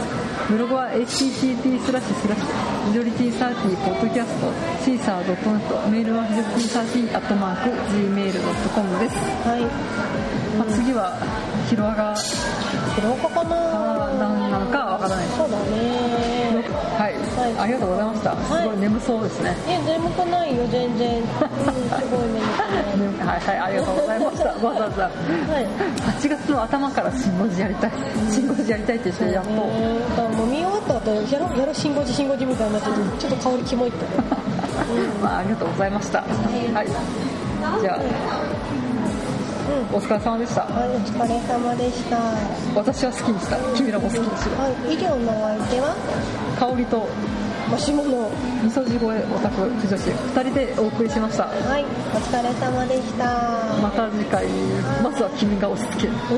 [0.48, 2.46] ブログは http スラッシュスラッシュ
[2.84, 4.52] フィドリティサーティポッドキャスト
[4.84, 9.16] シーサー .net メールはフィドリティサーティアットマーク gmail.com です、
[9.48, 11.12] はいまあ、次は
[11.68, 12.14] ヒロアが
[12.94, 14.10] 広岡かな。
[14.18, 15.26] 何なのかわからない。
[15.28, 16.44] そうだね。
[16.94, 18.62] はい、はいありがとうございました、はい。
[18.62, 19.56] すごい眠そうですね。
[19.66, 21.18] え眠くないよ全然。
[21.18, 24.44] うんすごい眠くないねはいはいありがとうございました。
[24.62, 25.02] わざわざ。
[25.02, 25.66] はい。
[26.22, 27.90] 8月の頭からシンゴジやりたい。
[28.30, 29.58] シンゴジやりたいって人やっと、ね。
[30.16, 34.06] だからもう見終わった後やろやろシンゴジシンゴジみたいになっててちょっと香りキモいって。
[35.22, 36.18] まあ、ありがとうございました。
[36.18, 36.86] はい。
[37.80, 37.98] じゃあ、
[39.92, 40.62] お疲れ様でした。
[40.66, 43.56] はいお疲れ様でしたは私は好きにした。
[43.76, 44.90] 君らも好きにしろ。
[44.90, 45.96] い以上のお相手は？
[46.58, 47.08] 香りと
[47.70, 48.30] マシモノ
[48.62, 51.46] 味噌地声オタク婦女子2人でお送りしました。
[51.48, 53.24] はいお疲れ様でした
[53.80, 54.46] また次回、
[55.02, 56.14] まずは君が押し付ける。
[56.14, 56.34] と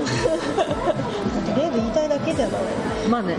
[1.56, 2.62] りあえず言いたいだけじゃない
[3.10, 3.36] まあね。